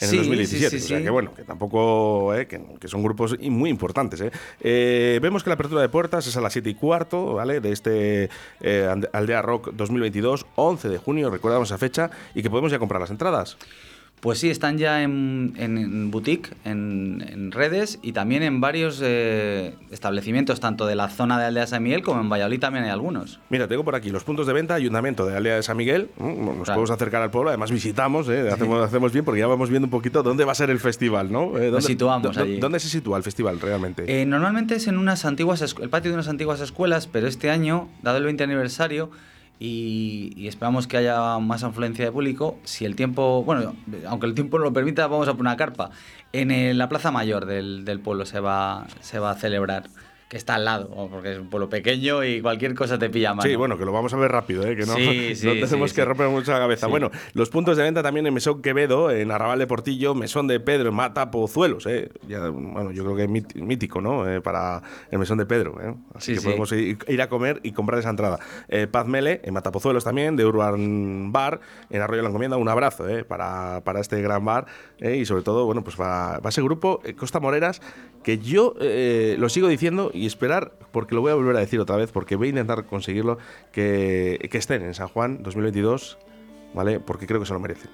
En 0.00 0.06
Sí, 0.06 0.14
el 0.18 0.22
2017. 0.26 0.70
sí, 0.70 0.78
sí, 0.78 0.84
o 0.84 0.96
sea 0.98 1.02
que 1.04 1.10
bueno, 1.10 1.34
que 1.34 1.42
tampoco. 1.42 2.32
eh, 2.36 2.46
que, 2.46 2.62
que 2.80 2.86
son 2.86 3.02
grupos 3.02 3.36
muy 3.40 3.68
importantes. 3.68 4.20
¿eh? 4.20 4.30
Eh, 4.60 5.18
vemos 5.20 5.42
que 5.42 5.50
la 5.50 5.54
apertura 5.54 5.80
de 5.82 5.88
puertas 5.88 6.24
es 6.28 6.36
a 6.36 6.40
las 6.40 6.52
7 6.52 6.70
y 6.70 6.74
cuarto, 6.74 7.34
¿vale? 7.34 7.58
De 7.60 7.72
este 7.72 8.30
Aldea 9.12 9.42
Rock 9.42 9.72
2022, 9.72 10.46
11 10.54 10.88
de 10.88 10.98
junio, 10.98 11.30
recordamos 11.30 11.70
esa 11.70 11.78
fecha, 11.78 12.12
y 12.32 12.42
que 12.44 12.48
podemos 12.48 12.70
ya 12.70 12.78
comprar 12.78 13.00
las 13.00 13.10
entradas. 13.10 13.56
Pues 14.20 14.40
sí, 14.40 14.50
están 14.50 14.78
ya 14.78 15.02
en, 15.02 15.54
en- 15.56 16.10
boutique, 16.10 16.50
en, 16.64 17.24
en 17.28 17.52
redes 17.52 18.00
y 18.02 18.12
también 18.12 18.42
en 18.42 18.60
varios 18.60 19.00
eh, 19.04 19.74
establecimientos, 19.92 20.58
tanto 20.58 20.86
de 20.86 20.96
la 20.96 21.08
zona 21.08 21.38
de 21.38 21.44
Aldea 21.46 21.66
San 21.68 21.82
Miguel 21.84 22.02
como 22.02 22.20
en 22.20 22.28
Valladolid 22.28 22.58
también 22.58 22.84
hay 22.84 22.90
algunos. 22.90 23.38
Mira, 23.48 23.68
tengo 23.68 23.84
por 23.84 23.94
aquí 23.94 24.10
los 24.10 24.24
puntos 24.24 24.46
de 24.48 24.52
venta, 24.52 24.74
Ayuntamiento 24.74 25.24
de 25.24 25.36
Aldea 25.36 25.56
de 25.56 25.62
San 25.62 25.76
Miguel. 25.76 26.10
mm, 26.18 26.22
Nos 26.24 26.36
Claro. 26.64 26.64
podemos 26.64 26.90
acercar 26.90 27.22
al 27.22 27.30
pueblo, 27.30 27.50
además 27.50 27.70
visitamos, 27.70 28.28
¿eh? 28.28 28.50
hacemos, 28.50 28.84
hacemos 28.84 29.12
bien 29.12 29.24
porque 29.24 29.40
ya 29.40 29.46
vamos 29.46 29.70
viendo 29.70 29.86
un 29.86 29.90
poquito 29.90 30.22
dónde 30.24 30.44
va 30.44 30.52
a 30.52 30.56
ser 30.56 30.70
el 30.70 30.80
festival, 30.80 31.30
¿no? 31.30 31.56
Eh, 31.58 31.70
¿dónde- 31.70 31.82
situamos 31.86 32.36
dó- 32.36 32.42
allí. 32.42 32.58
¿Dónde 32.58 32.80
se 32.80 32.88
sitúa 32.88 33.16
el 33.18 33.22
festival 33.22 33.60
realmente? 33.60 34.04
Eh, 34.08 34.26
normalmente 34.26 34.74
es 34.74 34.88
en 34.88 34.98
unas 34.98 35.24
antiguas 35.24 35.62
el 35.80 35.88
patio 35.90 36.10
de 36.10 36.14
unas 36.16 36.28
antiguas 36.28 36.60
escuelas, 36.60 37.06
pero 37.06 37.28
este 37.28 37.50
año, 37.50 37.88
dado 38.02 38.18
el 38.18 38.24
20 38.24 38.42
aniversario 38.44 39.10
y, 39.60 40.46
esperamos 40.46 40.86
que 40.86 40.96
haya 40.98 41.38
más 41.38 41.64
afluencia 41.64 42.04
de 42.04 42.12
público, 42.12 42.58
si 42.64 42.84
el 42.84 42.94
tiempo, 42.96 43.42
bueno, 43.44 43.74
aunque 44.06 44.26
el 44.26 44.34
tiempo 44.34 44.58
no 44.58 44.64
lo 44.64 44.72
permita, 44.72 45.06
vamos 45.06 45.26
a 45.28 45.32
poner 45.32 45.50
una 45.50 45.56
carpa. 45.56 45.90
En 46.32 46.50
el- 46.50 46.78
la 46.78 46.88
plaza 46.88 47.10
mayor 47.10 47.46
del, 47.46 47.84
del 47.84 48.00
pueblo 48.00 48.24
se 48.26 48.40
va, 48.40 48.86
se 49.00 49.18
va 49.18 49.30
a 49.32 49.34
celebrar, 49.34 49.84
que 50.28 50.36
está 50.36 50.56
al 50.56 50.64
lado, 50.66 51.08
porque 51.10 51.32
es 51.32 51.38
un 51.38 51.48
pueblo 51.48 51.70
pequeño 51.70 52.22
y 52.22 52.42
cualquier 52.42 52.74
cosa 52.74 52.98
te 52.98 53.08
pilla 53.08 53.32
mal. 53.32 53.48
Sí, 53.48 53.56
bueno, 53.56 53.78
que 53.78 53.84
lo 53.86 53.92
vamos 53.92 54.12
a 54.12 54.16
ver 54.18 54.30
rápido, 54.30 54.62
¿eh? 54.66 54.76
que 54.76 54.84
no, 54.84 54.94
Sí, 54.94 55.34
sí, 55.34 55.46
no 55.46 55.52
tenemos 55.66 55.90
sí, 55.90 55.96
que 55.96 56.04
romper 56.04 56.28
mucho 56.28 56.52
la 56.52 56.58
cabeza. 56.58 56.86
Bueno, 56.86 57.10
los 57.32 57.48
puntos 57.48 57.76
de 57.78 57.82
venta 57.82 58.02
también 58.02 58.26
en 58.26 58.34
Mesón 58.34 58.60
Quevedo, 58.60 59.10
en 59.10 59.30
Arrabal 59.30 59.58
de 59.58 59.66
Portillo, 59.66 60.14
Mesón 60.14 60.46
de 60.46 60.60
Pedro, 60.60 60.90
en 60.90 60.94
Mata, 60.94 61.30
Pozuelos. 61.30 61.86
¿eh? 61.86 62.10
Ya, 62.28 62.48
bueno, 62.50 62.90
yo 62.90 63.04
creo 63.04 63.16
que 63.16 63.24
es 63.24 63.54
mítico, 63.56 64.00
¿no? 64.02 64.28
Eh, 64.28 64.40
para 64.42 64.82
el 65.10 65.18
Mesón 65.18 65.38
de 65.38 65.46
Pedro. 65.46 65.80
¿eh? 65.82 65.94
Así 66.14 66.32
Sí, 66.34 66.38
que 66.38 66.44
podemos 66.44 66.70
ir, 66.72 66.98
ir 67.08 67.22
a 67.22 67.28
comer 67.30 67.60
y 67.62 67.72
comprar 67.72 67.98
esa 67.98 68.10
entrada. 68.10 68.38
Eh, 68.68 68.86
Paz 68.86 69.06
Mele, 69.06 69.40
en 69.44 69.54
Matapozuelos 69.54 70.04
también, 70.04 70.36
de 70.36 70.44
Urban 70.44 71.32
Bar, 71.32 71.60
en 71.88 72.02
Arroyo 72.02 72.18
de 72.18 72.22
la 72.24 72.28
Encomienda. 72.28 72.58
Un 72.58 72.68
abrazo 72.68 73.08
¿eh? 73.08 73.24
para, 73.24 73.80
para 73.82 74.00
este 74.00 74.20
gran 74.20 74.44
bar 74.44 74.66
¿eh? 74.98 75.16
y 75.16 75.24
sobre 75.24 75.42
todo, 75.42 75.64
bueno, 75.64 75.82
pues 75.82 75.96
para, 75.96 76.36
para 76.38 76.50
ese 76.50 76.60
grupo, 76.62 77.00
eh, 77.04 77.14
Costa 77.14 77.40
Moreras, 77.40 77.80
que 78.22 78.38
yo 78.38 78.74
eh, 78.80 79.36
lo 79.38 79.48
sigo 79.48 79.68
diciendo 79.68 80.10
y 80.12 80.26
esperar, 80.26 80.72
porque 80.92 81.14
lo 81.14 81.20
voy 81.20 81.32
a 81.32 81.34
volver 81.34 81.56
a 81.56 81.60
decir 81.60 81.80
otra 81.80 81.96
vez, 81.96 82.12
porque 82.12 82.36
voy 82.36 82.48
a 82.48 82.50
intentar 82.50 82.84
conseguirlo, 82.84 83.38
que, 83.72 84.48
que 84.50 84.58
estén 84.58 84.82
en 84.82 84.94
San 84.94 85.08
Juan 85.08 85.42
2022, 85.42 86.18
¿vale? 86.74 87.00
Porque 87.00 87.26
creo 87.26 87.40
que 87.40 87.46
se 87.46 87.54
lo 87.54 87.60
merecen. 87.60 87.90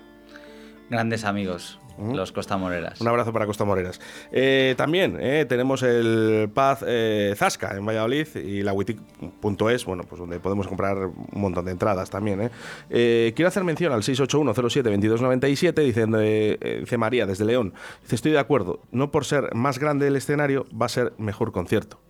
Grandes 0.90 1.24
amigos, 1.24 1.78
Mm. 1.96 2.14
los 2.14 2.33
Costa 2.33 2.57
Moreras. 2.57 3.00
Un 3.00 3.09
abrazo 3.09 3.33
para 3.33 3.46
Costa 3.46 3.64
Moreras. 3.64 4.00
Eh, 4.33 4.74
también 4.76 5.16
eh, 5.20 5.46
tenemos 5.48 5.83
el 5.83 6.50
Paz 6.52 6.85
eh, 6.87 7.35
Zasca 7.37 7.76
en 7.76 7.87
Valladolid 7.87 8.26
y 8.35 8.62
la 8.62 8.72
Witic.es, 8.72 9.85
bueno, 9.85 10.02
pues 10.04 10.18
donde 10.18 10.40
podemos 10.40 10.66
comprar 10.66 10.96
un 11.07 11.40
montón 11.40 11.64
de 11.66 11.70
entradas 11.72 12.11
también. 12.11 12.50
eh. 12.90 13.33
Quiero 13.37 13.48
hacer 13.48 13.64
mención 13.64 13.92
al 13.92 14.02
681072297, 14.02 15.74
diciendo, 15.85 16.20
eh, 16.20 16.59
eh, 16.61 16.78
dice 16.80 16.98
María 16.98 17.26
desde 17.26 17.44
León. 17.44 17.74
Dice, 18.02 18.16
estoy 18.16 18.33
de 18.33 18.38
acuerdo, 18.38 18.80
no 18.90 19.11
por 19.11 19.24
ser 19.24 19.54
más 19.54 19.78
grande 19.78 20.09
el 20.09 20.16
escenario 20.16 20.66
va 20.70 20.87
a 20.87 20.88
ser 20.88 21.12
mejor 21.18 21.52
concierto. 21.52 22.00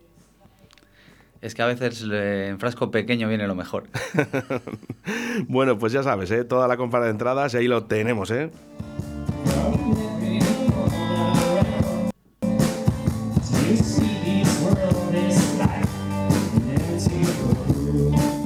Es 1.41 1.55
que 1.55 1.61
a 1.61 1.67
veces 1.67 2.03
en 2.11 2.59
frasco 2.59 2.91
pequeño 2.91 3.29
viene 3.29 3.47
lo 3.47 3.55
mejor. 3.55 3.85
Bueno, 5.49 5.79
pues 5.79 5.93
ya 5.93 6.03
sabes, 6.03 6.33
toda 6.49 6.67
la 6.67 6.79
compra 6.79 7.01
de 7.01 7.11
entradas 7.11 7.53
y 7.53 7.59
ahí 7.59 7.69
lo 7.69 7.85
tenemos, 7.85 8.31
¿eh? 8.31 8.51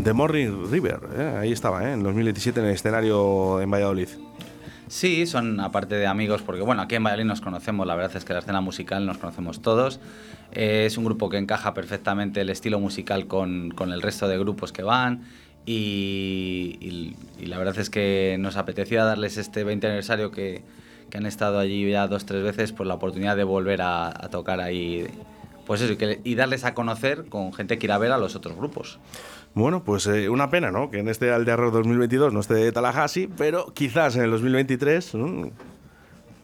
The 0.09 0.15
Morning 0.15 0.71
River, 0.71 1.01
¿eh? 1.19 1.37
ahí 1.39 1.53
estaba, 1.53 1.87
¿eh? 1.87 1.93
en 1.93 2.03
2017 2.03 2.61
en 2.61 2.65
el 2.67 2.73
escenario 2.73 3.61
en 3.61 3.71
Valladolid. 3.71 4.09
Sí, 4.87 5.27
son 5.27 5.61
aparte 5.61 5.97
de 5.97 6.07
amigos, 6.07 6.41
porque 6.41 6.63
bueno, 6.63 6.81
aquí 6.81 6.95
en 6.95 7.05
Valladolid 7.05 7.27
nos 7.29 7.43
conocemos, 7.43 7.87
la 7.87 7.95
verdad 7.95 8.17
es 8.17 8.25
que 8.25 8.33
la 8.33 8.39
escena 8.39 8.63
musical 8.63 9.05
nos 9.05 9.19
conocemos 9.19 9.61
todos. 9.61 10.01
Eh, 10.53 10.85
es 10.87 10.97
un 10.97 11.05
grupo 11.05 11.29
que 11.29 11.37
encaja 11.37 11.75
perfectamente 11.75 12.41
el 12.41 12.49
estilo 12.49 12.81
musical 12.81 13.27
con, 13.27 13.71
con 13.73 13.93
el 13.93 14.01
resto 14.01 14.27
de 14.29 14.39
grupos 14.39 14.73
que 14.73 14.83
van. 14.83 15.25
Y, 15.67 16.79
y- 16.81 17.15
y 17.39 17.45
la 17.45 17.59
verdad 17.59 17.79
es 17.79 17.91
que 17.91 18.37
nos 18.41 18.57
apetecía 18.57 19.05
darles 19.05 19.37
este 19.37 19.63
20 19.63 19.89
aniversario 19.89 20.31
que, 20.31 20.63
que 21.11 21.19
han 21.19 21.27
estado 21.27 21.59
allí 21.59 21.91
ya 21.91 22.09
dos, 22.09 22.25
tres 22.25 22.43
veces, 22.43 22.73
por 22.73 22.87
la 22.87 22.95
oportunidad 22.95 23.37
de 23.37 23.45
volver 23.45 23.83
a, 23.83 24.07
a 24.09 24.31
tocar 24.31 24.63
ahí. 24.63 25.07
Pues 25.67 25.83
eso, 25.83 25.93
y, 25.93 25.97
que- 25.99 26.23
y 26.25 26.35
darles 26.35 26.65
a 26.65 26.73
conocer 26.73 27.27
con 27.27 27.53
gente 27.53 27.79
que 27.79 27.85
irá 27.85 27.97
a 27.97 27.99
ver 27.99 28.13
a 28.13 28.17
los 28.17 28.35
otros 28.37 28.57
grupos. 28.57 28.99
Bueno, 29.59 29.83
pues 29.83 30.07
eh, 30.07 30.29
una 30.29 30.51
pena, 30.51 30.71
¿no? 30.71 30.89
Que 30.89 31.01
en 31.01 31.09
este 31.09 31.37
Rock 31.57 31.73
2022 31.73 32.33
no 32.33 32.39
esté 32.39 32.71
Tallahassee, 32.71 33.29
pero 33.37 33.73
quizás 33.75 34.15
en 34.15 34.23
el 34.23 34.31
2023 34.31 35.15
mm, 35.17 35.43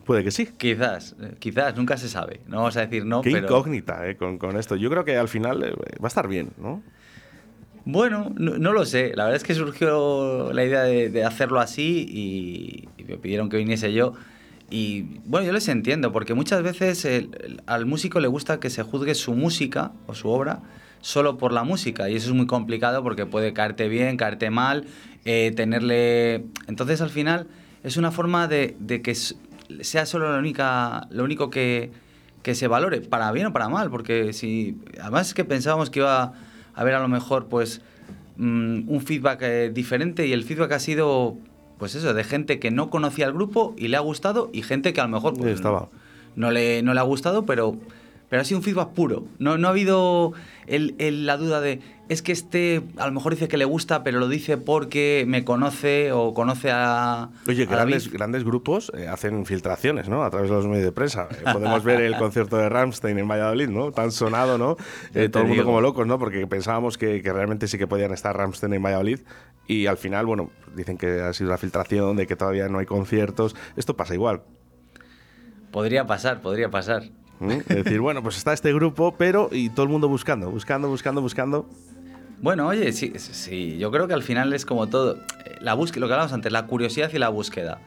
puede 0.05 0.24
que 0.24 0.33
sí. 0.33 0.46
Quizás, 0.57 1.14
eh, 1.22 1.37
quizás, 1.38 1.77
nunca 1.77 1.96
se 1.96 2.09
sabe. 2.09 2.40
No 2.48 2.57
vamos 2.57 2.77
a 2.77 2.81
decir 2.81 3.07
no, 3.07 3.22
Qué 3.22 3.31
pero... 3.31 3.46
incógnita 3.46 4.09
eh, 4.09 4.16
con, 4.16 4.37
con 4.38 4.57
esto. 4.57 4.74
Yo 4.74 4.90
creo 4.90 5.05
que 5.05 5.16
al 5.16 5.29
final 5.29 5.62
eh, 5.62 5.72
va 6.03 6.07
a 6.07 6.09
estar 6.09 6.27
bien, 6.27 6.50
¿no? 6.59 6.83
Bueno, 7.85 8.33
no, 8.35 8.59
no 8.59 8.72
lo 8.72 8.85
sé. 8.85 9.12
La 9.14 9.27
verdad 9.27 9.37
es 9.37 9.44
que 9.44 9.55
surgió 9.55 10.53
la 10.53 10.64
idea 10.64 10.83
de, 10.83 11.09
de 11.09 11.24
hacerlo 11.24 11.61
así 11.61 12.05
y, 12.09 12.88
y 13.00 13.05
me 13.05 13.16
pidieron 13.16 13.48
que 13.48 13.59
viniese 13.59 13.92
yo. 13.92 14.14
Y 14.70 15.20
bueno, 15.24 15.46
yo 15.46 15.53
les 15.53 15.68
entiendo, 15.68 16.11
porque 16.11 16.35
muchas 16.35 16.64
veces 16.64 17.05
el- 17.05 17.31
el- 17.44 17.62
al 17.66 17.87
músico 17.87 18.18
le 18.18 18.27
gusta 18.27 18.59
que 18.59 18.70
se 18.70 18.83
juzgue 18.83 19.14
su 19.14 19.35
música 19.35 19.92
o 20.09 20.14
su 20.16 20.29
obra 20.31 20.62
solo 21.04 21.36
por 21.36 21.52
la 21.52 21.64
música. 21.64 22.08
Y 22.08 22.16
eso 22.16 22.30
es 22.30 22.34
muy 22.34 22.46
complicado 22.46 23.02
porque 23.02 23.26
puede 23.26 23.52
caerte 23.52 23.88
bien, 23.88 24.16
caerte 24.16 24.48
mal, 24.48 24.86
eh, 25.26 25.52
tenerle... 25.54 26.46
Entonces 26.66 27.02
al 27.02 27.10
final 27.10 27.46
es 27.82 27.98
una 27.98 28.10
forma 28.10 28.48
de, 28.48 28.74
de 28.80 29.02
que 29.02 29.14
sea 29.14 30.06
solo 30.06 30.32
la 30.32 30.38
única, 30.38 31.06
lo 31.10 31.24
único 31.24 31.50
que, 31.50 31.92
que 32.42 32.54
se 32.54 32.68
valore, 32.68 33.02
para 33.02 33.30
bien 33.32 33.48
o 33.48 33.52
para 33.52 33.68
mal, 33.68 33.90
porque 33.90 34.32
si... 34.32 34.78
Además 34.98 35.28
es 35.28 35.34
que 35.34 35.44
pensábamos 35.44 35.90
que 35.90 35.98
iba 36.00 36.22
a 36.22 36.32
haber 36.74 36.94
a 36.94 37.00
lo 37.00 37.08
mejor 37.08 37.48
pues 37.48 37.82
mm, 38.38 38.88
un 38.88 39.02
feedback 39.02 39.42
eh, 39.42 39.70
diferente 39.74 40.26
y 40.26 40.32
el 40.32 40.42
feedback 40.42 40.72
ha 40.72 40.78
sido 40.78 41.36
pues 41.78 41.94
eso, 41.96 42.14
de 42.14 42.24
gente 42.24 42.58
que 42.58 42.70
no 42.70 42.88
conocía 42.88 43.26
el 43.26 43.34
grupo 43.34 43.74
y 43.76 43.88
le 43.88 43.98
ha 43.98 44.00
gustado 44.00 44.48
y 44.54 44.62
gente 44.62 44.94
que 44.94 45.02
a 45.02 45.04
lo 45.04 45.10
mejor 45.10 45.34
pues, 45.34 45.56
Estaba. 45.56 45.90
no 46.34 46.50
le, 46.50 46.82
no 46.82 46.94
le 46.94 47.00
ha 47.00 47.02
gustado, 47.02 47.44
pero 47.44 47.76
pero 48.28 48.42
ha 48.42 48.44
sido 48.44 48.58
un 48.58 48.64
feedback 48.64 48.90
puro. 48.90 49.24
No, 49.38 49.58
no 49.58 49.68
ha 49.68 49.70
habido 49.70 50.32
el- 50.66 50.94
el- 50.98 51.26
la 51.26 51.37
duda 51.37 51.60
de, 51.60 51.80
es 52.08 52.20
que 52.22 52.32
este 52.32 52.82
a 52.96 53.06
lo 53.06 53.12
mejor 53.12 53.32
dice 53.34 53.48
que 53.48 53.56
le 53.56 53.64
gusta, 53.64 54.02
pero 54.02 54.18
lo 54.18 54.28
dice 54.28 54.56
porque 54.56 55.24
me 55.26 55.44
conoce 55.44 56.12
o 56.12 56.34
conoce 56.34 56.70
a. 56.72 57.30
Oye, 57.48 57.62
a 57.62 57.66
David. 57.66 57.70
grandes, 57.76 58.12
grandes 58.12 58.44
grupos 58.44 58.92
eh, 58.96 59.06
hacen 59.08 59.46
filtraciones, 59.46 60.08
¿no? 60.08 60.24
A 60.24 60.30
través 60.30 60.50
de 60.50 60.56
los 60.56 60.66
medios 60.66 60.84
de 60.84 60.92
prensa. 60.92 61.28
Eh, 61.30 61.44
podemos 61.52 61.82
ver 61.84 62.00
el 62.00 62.16
concierto 62.16 62.56
de 62.56 62.68
Rammstein 62.68 63.18
en 63.18 63.28
Valladolid, 63.28 63.68
¿no? 63.68 63.92
Tan 63.92 64.10
sonado, 64.12 64.58
¿no? 64.58 64.76
Eh, 65.14 65.28
todo 65.28 65.42
el 65.44 65.48
mundo 65.48 65.62
digo. 65.62 65.64
como 65.66 65.80
locos, 65.80 66.06
¿no? 66.06 66.18
Porque 66.18 66.46
pensábamos 66.46 66.98
que, 66.98 67.22
que 67.22 67.32
realmente 67.32 67.68
sí 67.68 67.78
que 67.78 67.87
podían 67.87 68.12
estar 68.12 68.37
Rammstein 68.37 68.72
en 68.74 68.82
Valladolid 68.82 69.20
y 69.66 69.87
al 69.87 69.96
final, 69.96 70.26
bueno, 70.26 70.50
dicen 70.76 70.98
que 70.98 71.20
ha 71.22 71.32
sido 71.32 71.48
una 71.50 71.56
filtración, 71.58 72.16
de 72.16 72.26
que 72.26 72.37
todavía 72.37 72.68
no 72.68 72.78
hay 72.80 72.87
conciertos. 72.87 73.56
Esto 73.76 73.96
pasa 73.96 74.12
igual. 74.14 74.42
Podría 75.70 76.06
pasar, 76.06 76.40
podría 76.42 76.70
pasar. 76.70 77.04
Es 77.40 77.85
decir, 77.85 78.01
bueno, 78.01 78.23
pues 78.23 78.37
está 78.37 78.53
este 78.53 78.73
grupo, 78.73 79.14
pero 79.16 79.49
y 79.51 79.68
todo 79.70 79.83
el 79.85 79.88
mundo 79.88 80.09
buscando, 80.09 80.51
buscando, 80.51 80.88
buscando, 80.88 81.20
buscando. 81.20 81.68
Bueno, 82.40 82.66
oye, 82.66 82.92
sí, 82.92 83.12
sí, 83.16 83.79
yo 83.79 83.90
creo 83.90 84.07
que 84.07 84.14
al 84.14 84.23
final 84.23 84.53
es 84.53 84.66
como 84.66 84.88
todo. 84.88 85.18
La 85.61 85.75
búsqueda, 85.75 86.01
lo 86.01 86.07
que 86.09 86.12
hablamos 86.14 86.33
antes, 86.33 86.53
la 86.53 86.66
curiosidad 86.66 87.11
y 87.12 87.18
la 87.18 87.29
búsqueda. 87.29 87.81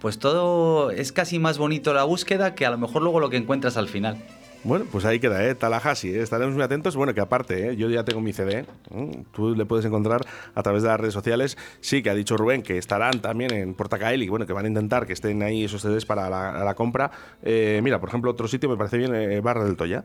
Pues 0.00 0.18
todo 0.18 0.90
es 0.90 1.12
casi 1.12 1.38
más 1.38 1.58
bonito 1.58 1.92
la 1.92 2.04
búsqueda 2.04 2.54
que 2.54 2.64
a 2.64 2.70
lo 2.70 2.78
mejor 2.78 3.02
luego 3.02 3.20
lo 3.20 3.30
que 3.30 3.36
encuentras 3.36 3.76
al 3.76 3.88
final. 3.88 4.16
Bueno, 4.64 4.86
pues 4.90 5.04
ahí 5.04 5.20
queda, 5.20 5.44
¿eh? 5.46 5.54
Tallahassee, 5.54 6.16
¿eh? 6.16 6.22
estaremos 6.22 6.54
muy 6.54 6.64
atentos. 6.64 6.96
Bueno, 6.96 7.14
que 7.14 7.20
aparte, 7.20 7.68
¿eh? 7.68 7.76
yo 7.76 7.88
ya 7.88 8.04
tengo 8.04 8.20
mi 8.20 8.32
CD, 8.32 8.58
¿eh? 8.58 9.24
tú 9.32 9.54
le 9.54 9.64
puedes 9.64 9.86
encontrar 9.86 10.26
a 10.54 10.62
través 10.62 10.82
de 10.82 10.88
las 10.88 10.98
redes 10.98 11.14
sociales. 11.14 11.56
Sí, 11.80 12.02
que 12.02 12.10
ha 12.10 12.14
dicho 12.14 12.36
Rubén 12.36 12.62
que 12.62 12.76
estarán 12.76 13.20
también 13.20 13.52
en 13.52 13.74
Portacaeli, 13.74 14.28
bueno, 14.28 14.46
que 14.46 14.52
van 14.52 14.64
a 14.64 14.68
intentar 14.68 15.06
que 15.06 15.12
estén 15.12 15.42
ahí 15.42 15.64
esos 15.64 15.82
CDs 15.82 16.04
para 16.04 16.28
la, 16.28 16.64
la 16.64 16.74
compra. 16.74 17.10
Mira, 17.42 18.00
por 18.00 18.08
ejemplo, 18.08 18.30
otro 18.30 18.48
sitio 18.48 18.68
me 18.68 18.76
parece 18.76 18.98
bien, 18.98 19.42
Barra 19.42 19.64
del 19.64 19.76
Toya. 19.76 20.04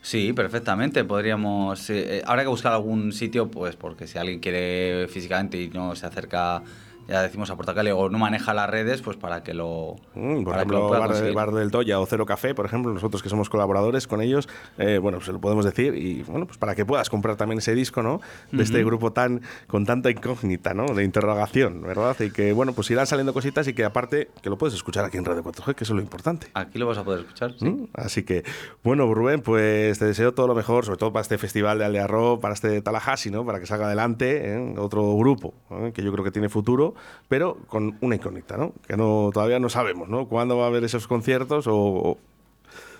Sí, 0.00 0.32
perfectamente. 0.32 1.04
Podríamos. 1.04 1.90
habrá 2.24 2.42
que 2.42 2.48
buscar 2.48 2.72
algún 2.72 3.12
sitio, 3.12 3.50
pues, 3.50 3.76
porque 3.76 4.06
si 4.06 4.18
alguien 4.18 4.40
quiere 4.40 5.06
físicamente 5.08 5.60
y 5.60 5.68
no 5.68 5.94
se 5.94 6.06
acerca, 6.06 6.62
ya 7.08 7.22
decimos 7.22 7.50
a 7.50 7.56
Portacali, 7.56 7.90
o 7.90 8.08
no 8.08 8.18
maneja 8.18 8.54
las 8.54 8.68
redes, 8.68 9.02
pues 9.02 9.16
para 9.16 9.42
que 9.42 9.54
lo. 9.54 9.96
Mm, 10.14 10.44
por 10.44 10.52
para 10.52 10.64
que 10.64 10.70
lo 10.72 10.78
ejemplo, 10.78 10.88
pueda 10.88 11.00
Bar, 11.00 11.08
conseguir. 11.10 11.34
Bar 11.34 11.52
del 11.52 11.70
Toya 11.70 12.00
o 12.00 12.06
Cero 12.06 12.26
Café, 12.26 12.54
por 12.54 12.66
ejemplo, 12.66 12.92
nosotros 12.92 13.22
que 13.22 13.28
somos 13.28 13.48
colaboradores 13.48 14.06
con 14.06 14.20
ellos, 14.22 14.48
eh, 14.78 14.98
bueno, 14.98 15.20
se 15.20 15.32
lo 15.32 15.40
podemos 15.40 15.64
decir 15.64 15.94
y 15.94 16.22
bueno, 16.22 16.46
pues 16.46 16.58
para 16.58 16.74
que 16.74 16.84
puedas 16.84 17.10
comprar 17.10 17.36
también 17.36 17.58
ese 17.58 17.74
disco, 17.74 18.02
¿no? 18.02 18.20
De 18.52 18.62
este 18.62 18.82
grupo 18.84 19.12
tan 19.12 19.42
con 19.66 19.84
tanta 19.84 20.10
incógnita, 20.10 20.74
¿no? 20.74 20.86
De 20.86 21.04
interrogación, 21.04 21.82
¿verdad? 21.82 22.16
Y 22.20 22.30
que 22.30 22.52
bueno, 22.52 22.72
pues 22.72 22.90
irán 22.90 23.06
saliendo 23.06 23.32
cositas 23.32 23.68
y 23.68 23.74
que 23.74 23.84
aparte 23.84 24.28
que 24.42 24.50
lo 24.50 24.58
puedes 24.58 24.74
escuchar 24.74 25.04
aquí 25.04 25.16
en 25.16 25.24
Radio 25.24 25.42
4G, 25.42 25.74
que 25.74 25.84
eso 25.84 25.92
es 25.92 25.96
lo 25.96 26.02
importante. 26.02 26.48
Aquí 26.54 26.78
lo 26.78 26.86
vas 26.86 26.98
a 26.98 27.04
poder 27.04 27.20
escuchar. 27.20 27.54
sí. 27.58 27.64
¿Mm? 27.64 27.88
Así 27.94 28.24
que, 28.24 28.44
bueno, 28.82 29.12
Rubén, 29.12 29.40
pues 29.40 29.98
te 29.98 30.04
deseo 30.04 30.34
todo 30.34 30.46
lo 30.46 30.54
mejor, 30.54 30.84
sobre 30.84 30.98
todo 30.98 31.12
para 31.12 31.22
este 31.22 31.38
festival 31.38 31.78
de 31.78 31.84
Aldea 31.84 32.06
Rock, 32.06 32.40
para 32.40 32.54
este 32.54 32.80
Tallahassee, 32.82 33.30
¿no? 33.30 33.44
Para 33.44 33.60
que 33.60 33.66
salga 33.66 33.86
adelante, 33.86 34.54
¿eh? 34.54 34.74
otro 34.78 35.16
grupo, 35.16 35.54
¿eh? 35.70 35.92
que 35.94 36.02
yo 36.02 36.12
creo 36.12 36.24
que 36.24 36.30
tiene 36.30 36.48
futuro, 36.48 36.94
pero 37.28 37.56
con 37.68 37.96
una 38.00 38.16
incógnita, 38.16 38.56
¿no? 38.56 38.72
Que 38.86 38.96
no, 38.96 39.30
todavía 39.32 39.58
no 39.58 39.68
sabemos, 39.68 40.08
¿no? 40.08 40.26
¿Cuándo 40.28 40.56
va 40.58 40.64
a 40.64 40.68
haber 40.68 40.84
esos 40.84 41.06
conciertos 41.06 41.66
o...? 41.66 41.74
o- 41.76 42.18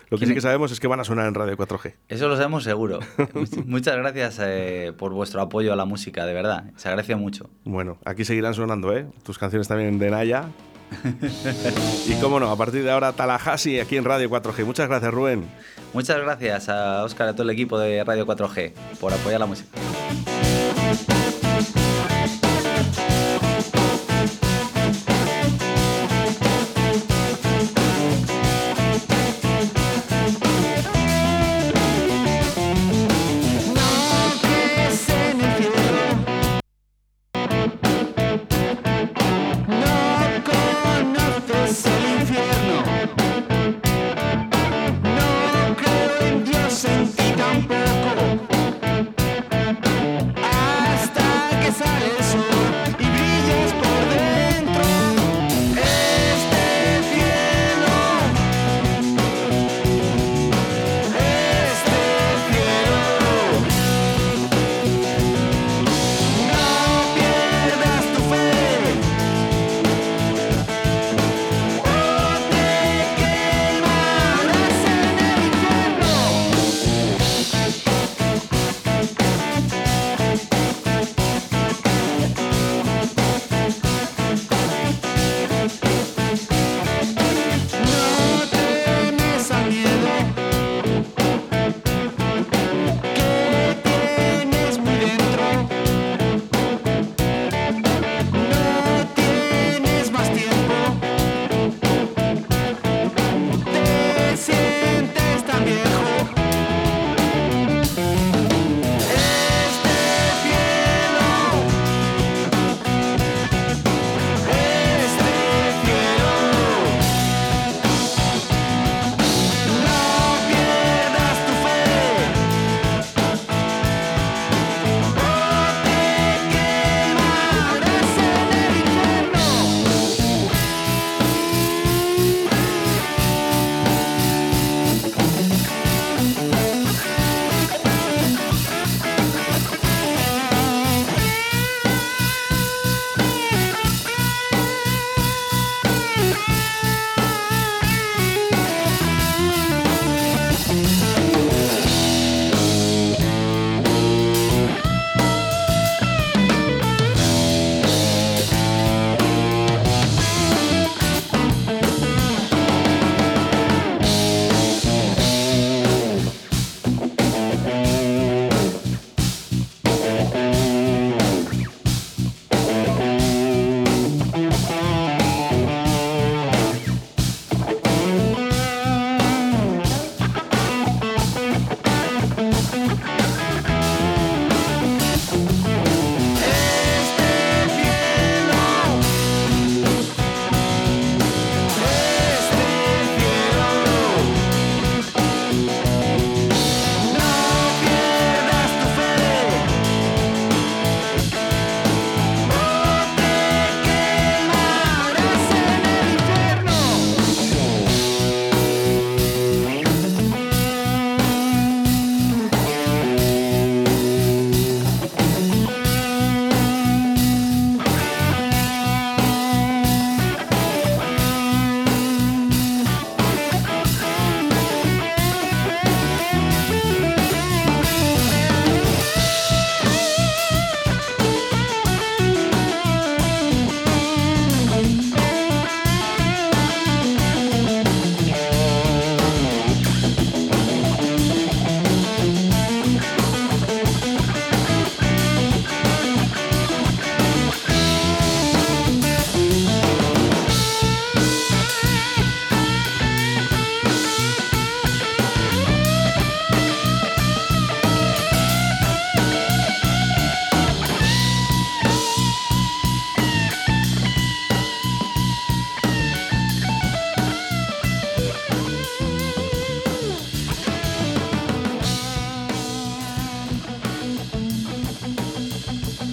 Lo 0.08 0.18
que 0.18 0.24
¿Quién 0.24 0.28
sí 0.30 0.34
que 0.36 0.40
sabemos 0.40 0.70
es 0.72 0.78
que 0.78 0.86
van 0.86 1.00
a 1.00 1.04
sonar 1.04 1.26
en 1.26 1.34
Radio 1.34 1.56
4G. 1.56 1.94
Eso 2.08 2.28
lo 2.28 2.36
sabemos 2.36 2.62
seguro. 2.64 3.00
Much- 3.34 3.64
Muchas 3.66 3.96
gracias 3.96 4.38
eh, 4.40 4.92
por 4.96 5.12
vuestro 5.12 5.40
apoyo 5.42 5.72
a 5.72 5.76
la 5.76 5.84
música, 5.84 6.24
de 6.26 6.32
verdad. 6.32 6.64
Se 6.76 6.88
agradeció 6.88 7.18
mucho. 7.18 7.50
Bueno, 7.64 7.98
aquí 8.04 8.24
seguirán 8.24 8.54
sonando, 8.54 8.96
¿eh? 8.96 9.06
Tus 9.24 9.38
canciones 9.38 9.66
también 9.68 9.98
de 9.98 10.10
Naya. 10.10 10.44
y 12.08 12.14
cómo 12.20 12.38
no, 12.38 12.48
a 12.48 12.56
partir 12.56 12.84
de 12.84 12.92
ahora 12.92 13.12
Tallahassee 13.12 13.80
aquí 13.80 13.96
en 13.96 14.04
Radio 14.04 14.30
4G. 14.30 14.64
Muchas 14.64 14.88
gracias, 14.88 15.12
Rubén. 15.12 15.44
Muchas 15.92 16.18
gracias 16.20 16.68
a 16.68 17.02
Óscar 17.02 17.26
y 17.26 17.30
a 17.30 17.32
todo 17.32 17.42
el 17.42 17.50
equipo 17.50 17.76
de 17.76 18.04
Radio 18.04 18.24
4G 18.26 18.72
por 19.00 19.12
apoyar 19.12 19.40
la 19.40 19.46
música. 19.46 19.68